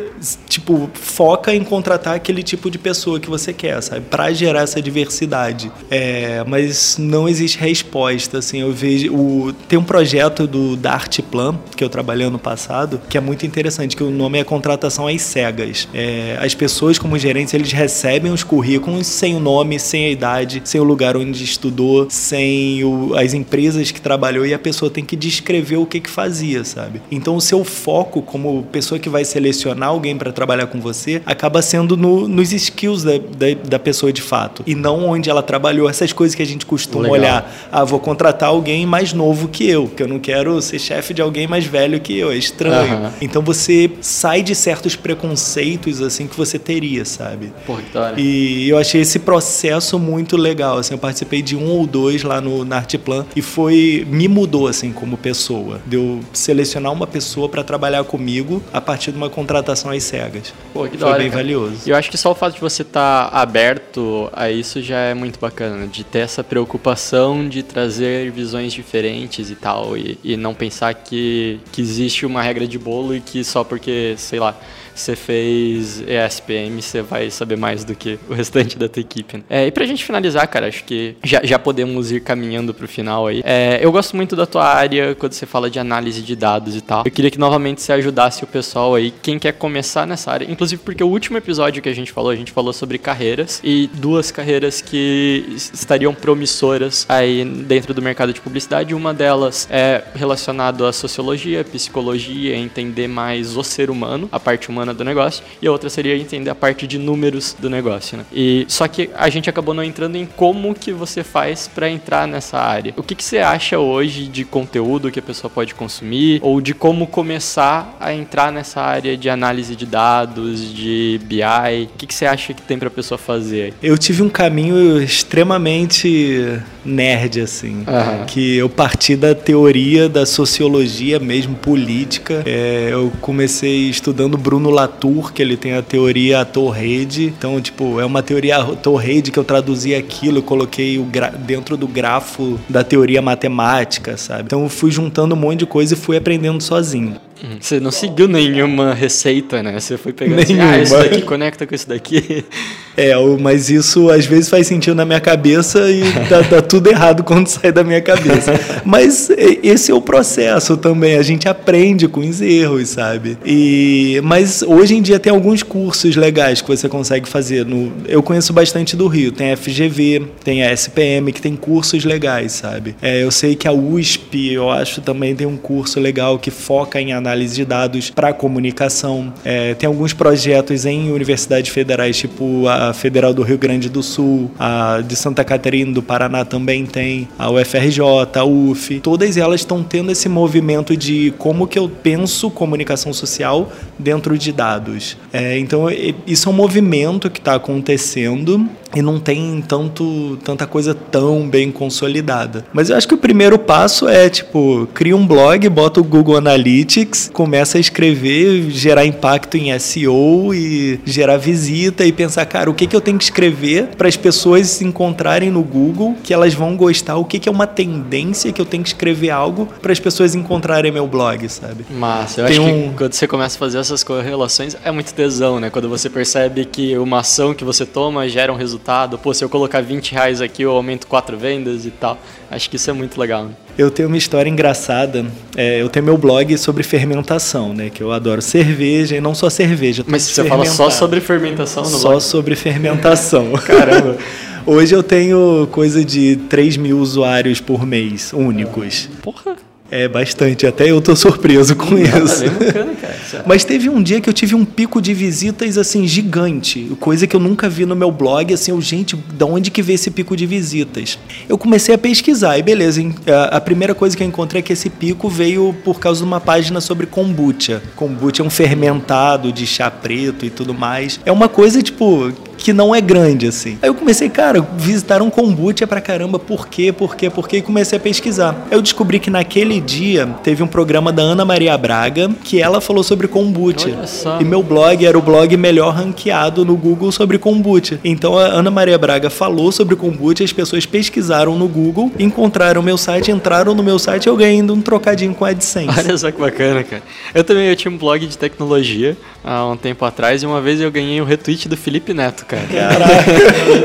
tipo, 0.48 0.90
foca 0.94 1.54
em 1.54 1.62
contratar 1.62 2.14
aquele 2.14 2.42
tipo 2.42 2.70
de 2.70 2.78
pessoa 2.78 3.20
que 3.20 3.28
você 3.28 3.52
quer, 3.52 3.82
sabe? 3.82 4.00
Para 4.00 4.32
gerar 4.32 4.62
essa 4.62 4.80
diversidade. 4.80 5.70
É, 5.90 6.42
mas 6.46 6.96
não 6.98 7.28
existe 7.28 7.58
resposta, 7.58 8.38
assim. 8.38 8.60
Eu 8.60 8.72
vejo. 8.72 9.12
O, 9.12 9.52
tem 9.68 9.78
um 9.78 9.84
projeto 9.84 10.46
do 10.46 10.76
da 10.76 10.92
Artplan, 10.94 11.58
que 11.76 11.84
eu 11.84 11.90
trabalhei 11.90 12.26
ano 12.26 12.38
passado, 12.38 13.00
que 13.08 13.18
é 13.18 13.20
muito 13.20 13.44
interessante, 13.44 13.94
que 13.94 14.02
o 14.02 14.10
nome 14.10 14.38
é 14.38 14.44
contratação 14.44 15.06
às 15.06 15.20
cegas. 15.20 15.88
É, 15.92 16.38
as 16.40 16.54
pessoas, 16.54 16.98
como 17.02 17.18
gerentes, 17.18 17.52
eles 17.52 17.72
recebem 17.72 18.32
os 18.32 18.44
currículos 18.44 19.06
sem 19.06 19.34
o 19.34 19.40
nome, 19.40 19.78
sem 19.78 20.06
a 20.06 20.10
idade, 20.10 20.62
sem 20.64 20.80
o 20.80 20.84
lugar 20.84 21.16
onde 21.16 21.42
estudou, 21.44 22.06
sem 22.08 22.82
o- 22.84 23.14
as 23.16 23.34
empresas 23.34 23.90
que 23.90 24.00
trabalhou 24.00 24.46
e 24.46 24.54
a 24.54 24.58
pessoa 24.58 24.90
tem 24.90 25.04
que 25.04 25.16
descrever 25.16 25.76
o 25.76 25.84
que 25.86 26.00
que 26.00 26.08
fazia, 26.08 26.64
sabe? 26.64 27.02
Então 27.10 27.36
o 27.36 27.40
seu 27.40 27.64
foco 27.64 28.22
como 28.22 28.62
pessoa 28.70 28.98
que 28.98 29.08
vai 29.08 29.24
selecionar 29.24 29.88
alguém 29.90 30.16
para 30.16 30.30
trabalhar 30.32 30.66
com 30.66 30.80
você 30.80 31.20
acaba 31.26 31.60
sendo 31.60 31.96
no- 31.96 32.28
nos 32.28 32.52
skills 32.52 33.02
da, 33.02 33.18
da, 33.18 33.54
da 33.68 33.78
pessoa 33.78 34.12
de 34.12 34.22
fato 34.22 34.62
e 34.66 34.74
não 34.74 35.04
onde 35.08 35.28
ela 35.28 35.42
trabalhou. 35.42 35.88
Essas 35.88 36.12
coisas 36.12 36.34
que 36.34 36.42
a 36.42 36.46
gente 36.46 36.64
costuma 36.64 37.02
Legal. 37.04 37.18
olhar. 37.18 37.54
Ah, 37.72 37.84
vou 37.84 37.98
contratar 37.98 38.50
alguém 38.50 38.86
mais 38.86 39.12
novo 39.12 39.48
que 39.48 39.68
eu, 39.68 39.86
porque 39.88 40.02
eu 40.02 40.08
não 40.08 40.18
quero 40.18 40.60
ser 40.62 40.78
chefe 40.78 41.12
de 41.12 41.20
alguém 41.20 41.46
mais 41.46 41.64
velho 41.66 41.98
que 42.00 42.16
eu, 42.16 42.30
é 42.30 42.36
estranho. 42.36 42.94
Aham. 42.94 43.12
Então 43.20 43.42
você 43.42 43.90
sai 44.00 44.42
de 44.42 44.54
certos 44.54 44.94
preconceitos 44.96 46.00
assim 46.00 46.26
que 46.26 46.36
você 46.36 46.58
teria, 46.58 46.91
sabe? 47.04 47.52
Porra, 47.66 47.82
que 47.82 47.92
da 47.92 48.00
hora. 48.02 48.20
E 48.20 48.68
eu 48.68 48.78
achei 48.78 49.00
esse 49.00 49.18
processo 49.18 49.98
muito 49.98 50.36
legal. 50.36 50.78
Assim, 50.78 50.94
eu 50.94 50.98
participei 50.98 51.42
de 51.42 51.56
um 51.56 51.68
ou 51.68 51.86
dois 51.86 52.22
lá 52.22 52.40
no 52.40 52.64
na 52.64 52.76
Artplan 52.76 53.26
e 53.34 53.42
foi 53.42 54.06
me 54.08 54.28
mudou 54.28 54.66
assim 54.66 54.92
como 54.92 55.16
pessoa. 55.16 55.80
De 55.86 55.96
eu 55.96 56.20
selecionar 56.32 56.92
uma 56.92 57.06
pessoa 57.06 57.48
para 57.48 57.62
trabalhar 57.64 58.04
comigo 58.04 58.62
a 58.72 58.80
partir 58.80 59.10
de 59.10 59.16
uma 59.16 59.30
contratação 59.30 59.90
às 59.90 60.02
cegas. 60.02 60.52
Pô, 60.72 60.86
que 60.86 60.96
da 60.96 61.06
foi 61.06 61.08
hora, 61.10 61.18
bem 61.18 61.30
cara. 61.30 61.42
valioso. 61.42 61.82
E 61.86 61.90
eu 61.90 61.96
acho 61.96 62.10
que 62.10 62.18
só 62.18 62.32
o 62.32 62.34
fato 62.34 62.54
de 62.54 62.60
você 62.60 62.82
estar 62.82 63.28
aberto 63.32 64.28
a 64.32 64.50
isso 64.50 64.82
já 64.82 64.98
é 64.98 65.14
muito 65.14 65.38
bacana, 65.38 65.76
né? 65.76 65.88
de 65.90 66.04
ter 66.04 66.20
essa 66.20 66.42
preocupação 66.44 67.48
de 67.48 67.62
trazer 67.62 68.30
visões 68.30 68.72
diferentes 68.72 69.50
e 69.50 69.54
tal, 69.54 69.96
e, 69.96 70.18
e 70.22 70.36
não 70.36 70.54
pensar 70.54 70.94
que, 70.94 71.60
que 71.70 71.80
existe 71.80 72.26
uma 72.26 72.42
regra 72.42 72.66
de 72.66 72.78
bolo 72.78 73.14
e 73.14 73.20
que 73.20 73.44
só 73.44 73.64
porque, 73.64 74.14
sei 74.16 74.40
lá, 74.40 74.56
você 74.94 75.16
fez 75.16 76.00
ESPM, 76.06 76.80
você 76.80 77.02
vai 77.02 77.30
saber 77.30 77.56
mais 77.56 77.84
do 77.84 77.94
que 77.94 78.18
o 78.28 78.34
restante 78.34 78.76
da 78.78 78.88
tua 78.88 79.00
equipe. 79.00 79.38
Né? 79.38 79.42
É, 79.48 79.66
e 79.66 79.70
pra 79.70 79.84
gente 79.86 80.04
finalizar, 80.04 80.46
cara, 80.48 80.66
acho 80.68 80.84
que 80.84 81.16
já, 81.24 81.40
já 81.44 81.58
podemos 81.58 82.10
ir 82.12 82.20
caminhando 82.20 82.72
pro 82.74 82.86
final 82.88 83.26
aí. 83.26 83.42
É, 83.44 83.78
eu 83.82 83.90
gosto 83.92 84.16
muito 84.16 84.34
da 84.36 84.46
tua 84.46 84.64
área 84.64 85.14
quando 85.14 85.32
você 85.32 85.46
fala 85.46 85.70
de 85.70 85.78
análise 85.78 86.22
de 86.22 86.34
dados 86.36 86.76
e 86.76 86.80
tal. 86.80 87.02
Eu 87.06 87.10
queria 87.10 87.30
que 87.30 87.38
novamente 87.38 87.80
você 87.82 87.92
ajudasse 87.92 88.44
o 88.44 88.46
pessoal 88.46 88.94
aí, 88.94 89.12
quem 89.22 89.38
quer 89.38 89.52
começar 89.52 90.06
nessa 90.06 90.30
área. 90.30 90.50
Inclusive 90.50 90.82
porque 90.84 91.02
o 91.02 91.08
último 91.08 91.38
episódio 91.38 91.82
que 91.82 91.88
a 91.88 91.94
gente 91.94 92.10
falou, 92.12 92.30
a 92.30 92.36
gente 92.36 92.52
falou 92.52 92.72
sobre 92.72 92.98
carreiras 92.98 93.60
e 93.62 93.88
duas 93.94 94.30
carreiras 94.30 94.80
que 94.80 95.44
es- 95.54 95.70
estariam 95.74 96.14
promissoras 96.14 97.06
aí 97.08 97.44
dentro 97.44 97.94
do 97.94 98.02
mercado 98.02 98.32
de 98.32 98.40
publicidade. 98.40 98.94
Uma 98.94 99.14
delas 99.14 99.68
é 99.70 100.02
relacionado 100.14 100.84
à 100.86 100.92
sociologia, 100.92 101.64
psicologia, 101.64 102.56
entender 102.56 103.06
mais 103.08 103.56
o 103.56 103.62
ser 103.62 103.90
humano, 103.90 104.28
a 104.32 104.40
parte 104.40 104.68
humana 104.68 104.81
do 104.92 105.04
negócio, 105.04 105.44
e 105.60 105.66
a 105.66 105.72
outra 105.72 105.88
seria 105.88 106.16
entender 106.16 106.50
a 106.50 106.54
parte 106.54 106.86
de 106.86 106.98
números 106.98 107.54
do 107.58 107.70
negócio, 107.70 108.16
né? 108.18 108.24
E 108.32 108.64
só 108.68 108.88
que 108.88 109.10
a 109.14 109.28
gente 109.28 109.48
acabou 109.48 109.74
não 109.74 109.84
entrando 109.84 110.16
em 110.16 110.26
como 110.26 110.74
que 110.74 110.92
você 110.92 111.22
faz 111.22 111.68
para 111.68 111.88
entrar 111.88 112.26
nessa 112.26 112.58
área. 112.58 112.92
O 112.96 113.02
que, 113.02 113.14
que 113.14 113.24
você 113.24 113.38
acha 113.38 113.78
hoje 113.78 114.26
de 114.26 114.44
conteúdo 114.44 115.10
que 115.10 115.18
a 115.18 115.22
pessoa 115.22 115.50
pode 115.50 115.74
consumir 115.74 116.40
ou 116.42 116.60
de 116.60 116.74
como 116.74 117.06
começar 117.06 117.96
a 118.00 118.12
entrar 118.12 118.50
nessa 118.50 118.80
área 118.80 119.16
de 119.16 119.28
análise 119.30 119.76
de 119.76 119.86
dados, 119.86 120.72
de 120.72 121.20
BI? 121.24 121.88
O 121.94 121.98
que, 121.98 122.06
que 122.06 122.14
você 122.14 122.26
acha 122.26 122.52
que 122.54 122.62
tem 122.62 122.78
para 122.78 122.88
a 122.88 122.90
pessoa 122.90 123.18
fazer? 123.18 123.74
Eu 123.82 123.96
tive 123.96 124.22
um 124.22 124.28
caminho 124.28 125.00
extremamente 125.00 126.60
nerd, 126.84 127.40
assim. 127.40 127.84
Aham. 127.86 128.24
Que 128.26 128.56
eu 128.56 128.68
parti 128.68 129.16
da 129.16 129.34
teoria 129.34 130.08
da 130.08 130.26
sociologia 130.26 131.18
mesmo, 131.18 131.54
política. 131.54 132.42
É, 132.46 132.88
eu 132.92 133.12
comecei 133.20 133.88
estudando 133.88 134.36
Bruno 134.36 134.70
Latour, 134.70 135.32
que 135.32 135.42
ele 135.42 135.56
tem 135.56 135.74
a 135.74 135.82
teoria 135.82 136.40
ator-rede. 136.40 137.32
Então, 137.36 137.60
tipo, 137.60 138.00
é 138.00 138.04
uma 138.04 138.22
teoria 138.22 138.58
ator-rede 138.58 139.30
que 139.30 139.38
eu 139.38 139.44
traduzi 139.44 139.94
aquilo, 139.94 140.38
eu 140.38 140.42
coloquei 140.42 140.98
o 140.98 141.06
dentro 141.38 141.76
do 141.76 141.86
grafo 141.86 142.58
da 142.68 142.82
teoria 142.82 143.22
matemática, 143.22 144.16
sabe? 144.16 144.44
Então, 144.44 144.62
eu 144.62 144.68
fui 144.68 144.90
juntando 144.90 145.34
um 145.34 145.38
monte 145.38 145.60
de 145.60 145.66
coisa 145.66 145.94
e 145.94 145.96
fui 145.96 146.16
aprendendo 146.16 146.62
sozinho. 146.62 147.16
Você 147.60 147.80
não 147.80 147.90
seguiu 147.90 148.28
nenhuma 148.28 148.94
receita, 148.94 149.62
né? 149.62 149.78
Você 149.78 149.96
foi 149.98 150.12
pegando 150.12 150.40
assim, 150.40 150.60
ah, 150.60 150.78
isso 150.80 150.96
daqui 150.96 151.22
conecta 151.22 151.66
com 151.66 151.74
isso 151.74 151.88
daqui. 151.88 152.44
É, 152.94 153.16
o- 153.16 153.38
mas 153.40 153.70
isso 153.70 154.10
às 154.10 154.26
vezes 154.26 154.50
faz 154.50 154.66
sentido 154.66 154.94
na 154.94 155.06
minha 155.06 155.18
cabeça 155.18 155.90
e 155.90 156.02
tá, 156.28 156.44
tá 156.44 156.60
tudo 156.60 156.88
errado 156.90 157.24
quando 157.24 157.46
sai 157.48 157.72
da 157.72 157.82
minha 157.82 158.02
cabeça. 158.02 158.52
Mas 158.84 159.30
esse 159.62 159.90
é 159.90 159.94
o 159.94 160.00
processo 160.02 160.76
também, 160.76 161.16
a 161.16 161.22
gente 161.22 161.48
aprende 161.48 162.06
com 162.06 162.20
os 162.20 162.42
erros, 162.42 162.90
sabe? 162.90 163.38
E, 163.46 164.20
mas 164.22 164.60
hoje 164.60 164.94
em 164.94 165.00
dia 165.00 165.18
tem 165.18 165.32
alguns 165.32 165.62
cursos 165.62 166.16
legais 166.16 166.60
que 166.60 166.68
você 166.68 166.86
consegue 166.86 167.26
fazer. 167.26 167.64
No, 167.64 167.90
eu 168.06 168.22
conheço 168.22 168.52
bastante 168.52 168.94
do 168.94 169.06
Rio, 169.08 169.32
tem 169.32 169.52
a 169.52 169.56
FGV, 169.56 170.26
tem 170.44 170.62
a 170.62 170.70
SPM, 170.70 171.32
que 171.32 171.40
tem 171.40 171.56
cursos 171.56 172.04
legais, 172.04 172.52
sabe? 172.52 172.94
É, 173.00 173.22
eu 173.22 173.30
sei 173.30 173.54
que 173.54 173.66
a 173.66 173.72
USP, 173.72 174.52
eu 174.52 174.68
acho, 174.68 175.00
também 175.00 175.34
tem 175.34 175.46
um 175.46 175.56
curso 175.56 175.98
legal 175.98 176.38
que 176.38 176.50
foca 176.50 177.00
em 177.00 177.14
análise 177.14 177.31
de 177.40 177.64
dados 177.64 178.10
para 178.10 178.32
comunicação. 178.32 179.32
É, 179.44 179.74
tem 179.74 179.86
alguns 179.86 180.12
projetos 180.12 180.84
em 180.84 181.10
universidades 181.10 181.70
federais, 181.70 182.16
tipo 182.16 182.68
a 182.68 182.92
Federal 182.92 183.32
do 183.34 183.42
Rio 183.42 183.58
Grande 183.58 183.88
do 183.88 184.02
Sul, 184.02 184.50
a 184.58 185.02
de 185.06 185.16
Santa 185.16 185.44
Catarina 185.44 185.92
do 185.92 186.02
Paraná 186.02 186.44
também 186.44 186.86
tem, 186.86 187.28
a 187.38 187.50
UFRJ, 187.50 188.00
a 188.34 188.44
UF. 188.44 189.00
Todas 189.00 189.36
elas 189.36 189.60
estão 189.60 189.82
tendo 189.82 190.10
esse 190.10 190.28
movimento 190.28 190.96
de 190.96 191.32
como 191.38 191.66
que 191.66 191.78
eu 191.78 191.88
penso 191.88 192.50
comunicação 192.50 193.12
social 193.12 193.70
dentro 193.98 194.36
de 194.36 194.52
dados. 194.52 195.16
É, 195.32 195.58
então, 195.58 195.86
isso 196.26 196.48
é 196.48 196.52
um 196.52 196.54
movimento 196.54 197.30
que 197.30 197.38
está 197.38 197.54
acontecendo 197.54 198.68
e 198.94 199.00
não 199.00 199.18
tem 199.18 199.62
tanto, 199.66 200.38
tanta 200.44 200.66
coisa 200.66 200.94
tão 200.94 201.48
bem 201.48 201.70
consolidada. 201.70 202.64
Mas 202.72 202.90
eu 202.90 202.96
acho 202.96 203.08
que 203.08 203.14
o 203.14 203.18
primeiro 203.18 203.58
passo 203.58 204.08
é, 204.08 204.28
tipo, 204.28 204.88
cria 204.92 205.16
um 205.16 205.26
blog, 205.26 205.66
bota 205.68 206.00
o 206.00 206.04
Google 206.04 206.36
Analytics, 206.36 207.21
começa 207.28 207.78
a 207.78 207.80
escrever, 207.80 208.70
gerar 208.70 209.04
impacto 209.04 209.56
em 209.56 209.76
SEO 209.78 210.54
e 210.54 211.00
gerar 211.04 211.36
visita 211.36 212.04
e 212.04 212.12
pensar, 212.12 212.44
cara, 212.46 212.70
o 212.70 212.74
que, 212.74 212.86
que 212.86 212.94
eu 212.96 213.00
tenho 213.00 213.18
que 213.18 213.24
escrever 213.24 213.88
para 213.96 214.08
as 214.08 214.16
pessoas 214.16 214.66
se 214.68 214.84
encontrarem 214.84 215.50
no 215.50 215.62
Google, 215.62 216.16
que 216.22 216.32
elas 216.32 216.54
vão 216.54 216.76
gostar, 216.76 217.16
o 217.16 217.24
que, 217.24 217.38
que 217.38 217.48
é 217.48 217.52
uma 217.52 217.66
tendência 217.66 218.52
que 218.52 218.60
eu 218.60 218.64
tenho 218.64 218.82
que 218.82 218.88
escrever 218.90 219.30
algo 219.30 219.66
para 219.80 219.92
as 219.92 220.00
pessoas 220.00 220.34
encontrarem 220.34 220.90
meu 220.90 221.06
blog, 221.06 221.48
sabe? 221.48 221.84
Mas 221.90 222.38
eu 222.38 222.46
Tem 222.46 222.58
acho 222.58 222.62
um- 222.66 222.90
que 222.90 222.96
quando 222.96 223.12
você 223.12 223.26
começa 223.26 223.56
a 223.56 223.58
fazer 223.58 223.78
essas 223.78 224.02
correlações 224.02 224.76
é 224.84 224.90
muito 224.90 225.12
tesão, 225.14 225.60
né? 225.60 225.70
Quando 225.70 225.88
você 225.88 226.08
percebe 226.10 226.64
que 226.64 226.96
uma 226.98 227.20
ação 227.20 227.54
que 227.54 227.64
você 227.64 227.84
toma 227.84 228.28
gera 228.28 228.52
um 228.52 228.56
resultado. 228.56 229.18
Pô, 229.18 229.32
se 229.34 229.44
eu 229.44 229.48
colocar 229.48 229.80
20 229.82 230.12
reais 230.12 230.40
aqui, 230.40 230.62
eu 230.62 230.72
aumento 230.72 231.06
quatro 231.06 231.36
vendas 231.36 231.84
e 231.86 231.90
tal. 231.90 232.18
Acho 232.52 232.68
que 232.68 232.76
isso 232.76 232.90
é 232.90 232.92
muito 232.92 233.18
legal. 233.18 233.46
Né? 233.46 233.50
Eu 233.78 233.90
tenho 233.90 234.08
uma 234.08 234.18
história 234.18 234.50
engraçada. 234.50 235.24
É, 235.56 235.80
eu 235.80 235.88
tenho 235.88 236.04
meu 236.04 236.18
blog 236.18 236.56
sobre 236.58 236.82
fermentação, 236.82 237.72
né? 237.72 237.88
Que 237.88 238.02
eu 238.02 238.12
adoro 238.12 238.42
cerveja 238.42 239.16
e 239.16 239.20
não 239.20 239.34
só 239.34 239.48
cerveja. 239.48 240.04
Mas 240.06 240.22
você 240.22 240.44
fala 240.44 240.66
só 240.66 240.90
sobre 240.90 241.20
fermentação 241.20 241.82
no 241.82 241.88
Só 241.88 242.10
blog? 242.10 242.22
sobre 242.22 242.54
fermentação. 242.54 243.52
Caramba. 243.66 244.18
Hoje 244.66 244.94
eu 244.94 245.02
tenho 245.02 245.66
coisa 245.72 246.04
de 246.04 246.36
3 246.48 246.76
mil 246.76 246.98
usuários 246.98 247.60
por 247.60 247.86
mês, 247.86 248.32
únicos. 248.32 249.08
Porra. 249.22 249.56
É 249.94 250.08
bastante, 250.08 250.66
até 250.66 250.90
eu 250.90 251.02
tô 251.02 251.14
surpreso 251.14 251.76
com 251.76 251.96
Tá 252.02 252.18
isso. 252.18 252.44
bacana, 252.50 252.94
cara. 252.94 253.12
É- 253.34 253.42
Mas 253.46 253.62
teve 253.62 253.90
um 253.90 254.02
dia 254.02 254.22
que 254.22 254.28
eu 254.28 254.32
tive 254.32 254.54
um 254.54 254.64
pico 254.64 255.02
de 255.02 255.12
visitas 255.12 255.76
assim 255.76 256.06
gigante, 256.06 256.90
coisa 256.98 257.26
que 257.26 257.36
eu 257.36 257.40
nunca 257.40 257.68
vi 257.68 257.84
no 257.84 257.94
meu 257.94 258.10
blog, 258.10 258.54
assim, 258.54 258.70
eu, 258.70 258.80
gente, 258.80 259.14
da 259.34 259.44
onde 259.44 259.70
que 259.70 259.82
veio 259.82 259.96
esse 259.96 260.10
pico 260.10 260.34
de 260.34 260.46
visitas? 260.46 261.18
Eu 261.46 261.58
comecei 261.58 261.94
a 261.94 261.98
pesquisar 261.98 262.56
e 262.56 262.62
beleza, 262.62 263.02
hein, 263.02 263.14
a 263.50 263.60
primeira 263.60 263.94
coisa 263.94 264.16
que 264.16 264.22
eu 264.22 264.26
encontrei 264.26 264.60
é 264.60 264.62
que 264.62 264.72
esse 264.72 264.88
pico 264.88 265.28
veio 265.28 265.76
por 265.84 266.00
causa 266.00 266.20
de 266.20 266.26
uma 266.26 266.40
página 266.40 266.80
sobre 266.80 267.04
kombucha. 267.06 267.82
Kombucha 267.94 268.42
é 268.42 268.46
um 268.46 268.50
fermentado 268.50 269.52
de 269.52 269.66
chá 269.66 269.90
preto 269.90 270.46
e 270.46 270.50
tudo 270.50 270.72
mais. 270.72 271.20
É 271.26 271.30
uma 271.32 271.50
coisa 271.50 271.82
tipo 271.82 272.32
que 272.56 272.72
não 272.72 272.94
é 272.94 273.00
grande, 273.00 273.46
assim. 273.46 273.78
Aí 273.82 273.88
eu 273.88 273.94
comecei, 273.94 274.28
cara, 274.28 274.60
visitaram 274.76 275.30
kombucha 275.30 275.86
pra 275.86 276.00
caramba, 276.00 276.38
por 276.38 276.68
quê, 276.68 276.92
por 276.92 277.16
quê, 277.16 277.30
por 277.30 277.48
quê? 277.48 277.58
E 277.58 277.62
comecei 277.62 277.96
a 277.98 278.00
pesquisar. 278.00 278.66
Eu 278.70 278.80
descobri 278.80 279.18
que 279.18 279.30
naquele 279.30 279.80
dia 279.80 280.26
teve 280.42 280.62
um 280.62 280.66
programa 280.66 281.12
da 281.12 281.22
Ana 281.22 281.44
Maria 281.44 281.76
Braga 281.76 282.30
que 282.44 282.60
ela 282.60 282.80
falou 282.80 283.02
sobre 283.02 283.28
kombucha. 283.28 283.88
Olha 283.88 284.06
só. 284.06 284.40
E 284.40 284.44
meu 284.44 284.62
blog 284.62 285.04
era 285.04 285.16
o 285.18 285.22
blog 285.22 285.56
melhor 285.56 285.94
ranqueado 285.94 286.64
no 286.64 286.76
Google 286.76 287.12
sobre 287.12 287.38
kombucha. 287.38 287.98
Então 288.04 288.38
a 288.38 288.44
Ana 288.44 288.70
Maria 288.70 288.98
Braga 288.98 289.30
falou 289.30 289.72
sobre 289.72 289.96
kombucha, 289.96 290.44
as 290.44 290.52
pessoas 290.52 290.86
pesquisaram 290.86 291.56
no 291.56 291.68
Google, 291.68 292.10
encontraram 292.18 292.82
meu 292.82 292.96
site, 292.96 293.30
entraram 293.30 293.74
no 293.74 293.82
meu 293.82 293.98
site 293.98 294.26
e 294.26 294.28
eu 294.28 294.36
ganhei 294.36 294.56
ainda 294.56 294.72
um 294.72 294.80
trocadinho 294.80 295.34
com 295.34 295.44
a 295.44 295.48
AdSense. 295.48 295.88
Olha 295.98 296.16
só 296.18 296.30
que 296.30 296.40
bacana, 296.40 296.82
cara. 296.82 297.02
Eu 297.34 297.44
também 297.44 297.66
eu 297.68 297.76
tinha 297.76 297.92
um 297.92 297.96
blog 297.96 298.26
de 298.26 298.36
tecnologia 298.36 299.16
há 299.44 299.66
um 299.66 299.76
tempo 299.76 300.04
atrás 300.04 300.42
e 300.42 300.46
uma 300.46 300.60
vez 300.60 300.80
eu 300.80 300.90
ganhei 300.90 301.20
o 301.20 301.24
retweet 301.24 301.68
do 301.68 301.76
Felipe 301.76 302.12
Neto, 302.14 302.41
cara. 302.44 302.66
Caraca. 302.66 303.30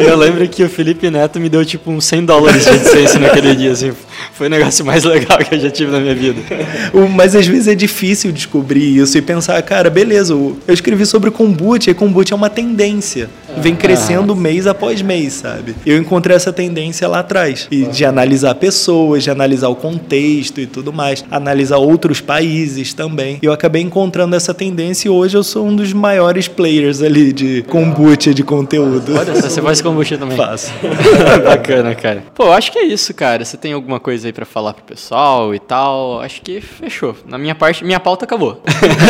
eu 0.02 0.18
lembro 0.18 0.48
que 0.48 0.64
o 0.64 0.70
Felipe 0.70 1.10
Neto 1.10 1.40
me 1.40 1.50
deu 1.50 1.66
tipo 1.66 1.92
uns 1.92 2.06
100 2.06 2.26
dólares 2.26 2.64
de 2.64 2.70
AdSense 2.70 3.20
naquele 3.20 3.56
dia, 3.56 3.72
assim. 3.72 3.92
Foi 4.34 4.48
o 4.48 4.50
negócio 4.50 4.86
mais 4.86 5.04
legal 5.04 5.38
que 5.40 5.56
eu 5.56 5.60
já 5.60 5.70
tive 5.70 5.92
na 5.92 6.00
minha 6.00 6.16
vida. 6.16 6.42
Mas 7.16 7.36
às 7.36 7.48
vezes 7.48 7.68
é 7.68 7.76
difícil 7.76 8.32
descobrir 8.32 8.98
isso 8.98 9.18
e 9.18 9.22
pensar, 9.22 9.62
cara, 9.64 9.90
beleza, 9.90 10.34
eu 10.34 10.58
escrevi 10.68 11.06
sobre 11.06 11.32
kombucha 11.32 11.92
e 11.92 11.94
kombucha 11.94 12.34
é 12.34 12.36
uma 12.36 12.50
tendência. 12.50 13.30
Vem 13.60 13.76
crescendo 13.76 14.36
mês 14.36 14.68
após 14.68 15.02
mês, 15.02 15.34
sabe? 15.34 15.76
Eu 15.86 15.98
encontrei 15.98 16.36
essa 16.36 16.54
tendência 16.54 17.08
lá 17.08 17.20
atrás. 17.20 17.68
E 17.72 17.84
de 17.84 18.06
analisar 18.06 18.56
pessoas, 18.56 19.24
de 19.24 19.30
analisar 19.30 19.70
o 19.70 19.76
contexto 19.76 20.60
e 20.60 20.66
tudo 20.66 20.94
mais. 20.94 21.26
Analisar 21.30 21.78
outros 21.78 22.22
países 22.22 22.94
também. 22.94 23.40
E 23.42 23.46
eu 23.46 23.52
acabei 23.52 23.82
encontrando 23.82 24.36
essa 24.36 24.54
tendência 24.54 25.08
e 25.08 25.12
hoje 25.12 25.36
eu 25.38 25.44
sou 25.44 25.66
um 25.66 25.76
dos 25.76 25.94
maiores 25.94 26.48
players 26.48 27.02
ali 27.02 27.34
de 27.34 27.64
kombucha 27.64 28.34
de 28.34 28.44
conteúdo. 28.44 29.18
Olha 29.18 29.36
só, 29.36 29.50
você 29.50 29.62
faz 29.62 29.82
kombucha 29.82 30.18
também. 30.18 30.38
Faço. 30.38 30.72
Bacana, 31.44 31.96
cara. 31.96 32.24
Pô, 32.36 32.52
acho 32.52 32.72
que 32.72 32.80
é 32.80 32.86
isso, 32.86 33.14
cara. 33.14 33.44
Você 33.44 33.58
tem 33.58 33.74
alguma 33.74 34.00
coisa 34.00 34.28
aí 34.28 34.34
pra 34.34 34.46
falar 34.46 34.74
pro 34.74 34.84
pessoal 34.84 35.54
e 35.54 35.60
tal? 35.60 36.22
Acho 36.22 36.42
que 36.42 36.62
fechou. 36.62 37.16
Na 37.28 37.38
minha 37.38 37.56
parte, 37.56 37.84
minha 37.84 38.00
pauta 38.00 38.26
acabou. 38.26 38.62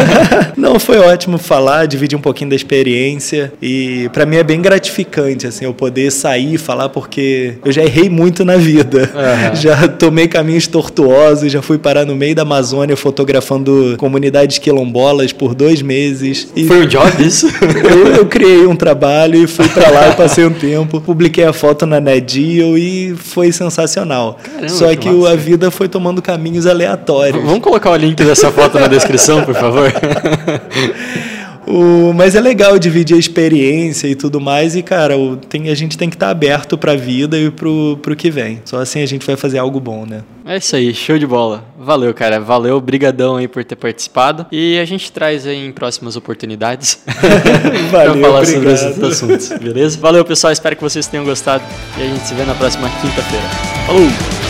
Não, 0.55 0.79
foi 0.79 0.97
ótimo 0.99 1.38
falar, 1.38 1.86
dividir 1.86 2.17
um 2.17 2.21
pouquinho 2.21 2.49
da 2.49 2.55
experiência 2.55 3.53
e 3.62 4.10
pra 4.13 4.25
mim 4.25 4.37
é 4.38 4.43
bem 4.43 4.62
gratificante 4.62 5.47
assim 5.47 5.65
eu 5.65 5.73
poder 5.73 6.12
sair 6.12 6.56
e 6.56 6.58
falar 6.58 6.89
porque 6.89 7.56
eu 7.63 7.71
já 7.71 7.84
errei 7.84 8.10
muito 8.10 8.45
na 8.45 8.58
vida. 8.58 9.10
Já 9.56 9.88
tomei 9.88 10.28
caminhos 10.28 10.67
tortuosos, 10.67 11.52
já 11.52 11.62
fui 11.62 11.78
parar 11.78 12.06
no 12.06 12.15
meio 12.15 12.36
da 12.36 12.41
Amazônia 12.41 12.95
fotografando 12.95 13.95
comunidades 13.97 14.58
quilombolas 14.58 15.32
por 15.32 15.56
dois 15.56 15.82
meses. 15.82 16.47
E 16.56 16.65
Foi 16.65 16.82
um 16.82 16.86
job 16.86 17.23
isso? 17.23 17.47
eu, 17.89 18.15
eu 18.15 18.26
criei 18.26 18.65
um 18.65 18.76
trabalho 18.76 19.41
e 19.41 19.47
fui 19.47 19.67
pra 19.69 19.89
lá 19.89 20.10
e 20.10 20.15
passei 20.15 20.45
um 20.45 20.54
tempo. 20.54 21.02
Publiquei 21.02 21.43
a 21.43 21.54
foto 21.54 21.86
na 21.86 22.00
Nedio 22.00 22.78
e 22.78 23.15
foi 23.15 23.52
sensacional. 23.52 24.39
Caramba, 24.43 24.69
Só 24.69 24.88
que 24.89 25.08
que, 25.10 25.28
a 25.28 25.36
vida 25.36 25.71
foi 25.71 25.88
tomando 25.88 26.21
caminhos 26.21 26.65
aleatórios. 26.65 27.43
Vamos 27.43 27.62
colocar 27.62 27.91
o 27.91 27.95
link 27.95 28.23
dessa 28.23 28.52
foto 28.52 28.80
na 28.80 28.88
descrição, 28.88 29.43
por 29.43 29.56
favor? 29.56 29.91
O, 31.67 32.13
mas 32.13 32.34
é 32.34 32.39
legal 32.39 32.80
dividir 32.80 33.15
a 33.17 33.19
experiência 33.19 34.08
e 34.08 34.15
tudo 34.15 34.39
mais. 34.39 34.75
E, 34.75 34.82
cara, 34.82 35.17
o- 35.17 35.36
tem, 35.36 35.69
a 35.69 35.75
gente 35.75 35.97
tem 35.97 36.10
que 36.10 36.15
estar 36.15 36.30
aberto 36.30 36.77
pra 36.77 36.95
vida 36.95 37.38
e 37.38 37.51
pro, 37.51 37.97
pro 38.01 38.15
que 38.15 38.32
vem. 38.32 38.62
Só 38.63 38.80
assim 38.80 39.01
a 39.01 39.06
gente 39.06 39.25
vai 39.27 39.36
fazer 39.36 39.58
algo 39.58 39.80
bom, 39.80 40.06
né? 40.06 40.21
É 40.45 40.56
isso 40.58 40.75
aí, 40.77 40.93
show 40.93 41.17
de 41.19 41.27
bola. 41.27 41.65
Valeu, 41.77 42.13
cara. 42.13 42.39
Valeu, 42.39 42.80
brigadão 42.80 43.36
aí 43.36 43.49
por 43.49 43.65
ter 43.65 43.75
participado. 43.75 44.45
E 44.49 44.80
a 44.80 44.86
gente 44.86 45.12
traz 45.12 45.45
aí 45.45 45.67
em 45.67 45.71
próximas 45.73 46.15
oportunidades 46.15 46.99
Valeu, 47.91 48.13
pra 48.13 48.21
falar 48.21 48.45
sobre 48.45 48.60
obrigado. 48.69 48.89
esses 48.91 49.03
assuntos, 49.03 49.49
beleza? 49.60 49.97
Valeu, 49.99 50.23
pessoal. 50.23 50.53
Espero 50.53 50.75
que 50.75 50.82
vocês 50.84 51.06
tenham 51.08 51.25
gostado. 51.25 51.63
E 51.97 52.01
a 52.01 52.06
gente 52.06 52.25
se 52.25 52.34
vê 52.34 52.45
na 52.45 52.56
próxima 52.56 52.89
quinta-feira. 53.01 53.45
Falou! 53.86 54.46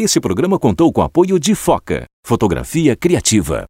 Esse 0.00 0.20
programa 0.20 0.60
contou 0.60 0.92
com 0.92 1.02
apoio 1.02 1.40
de 1.40 1.56
Foca, 1.56 2.06
fotografia 2.24 2.94
criativa. 2.94 3.66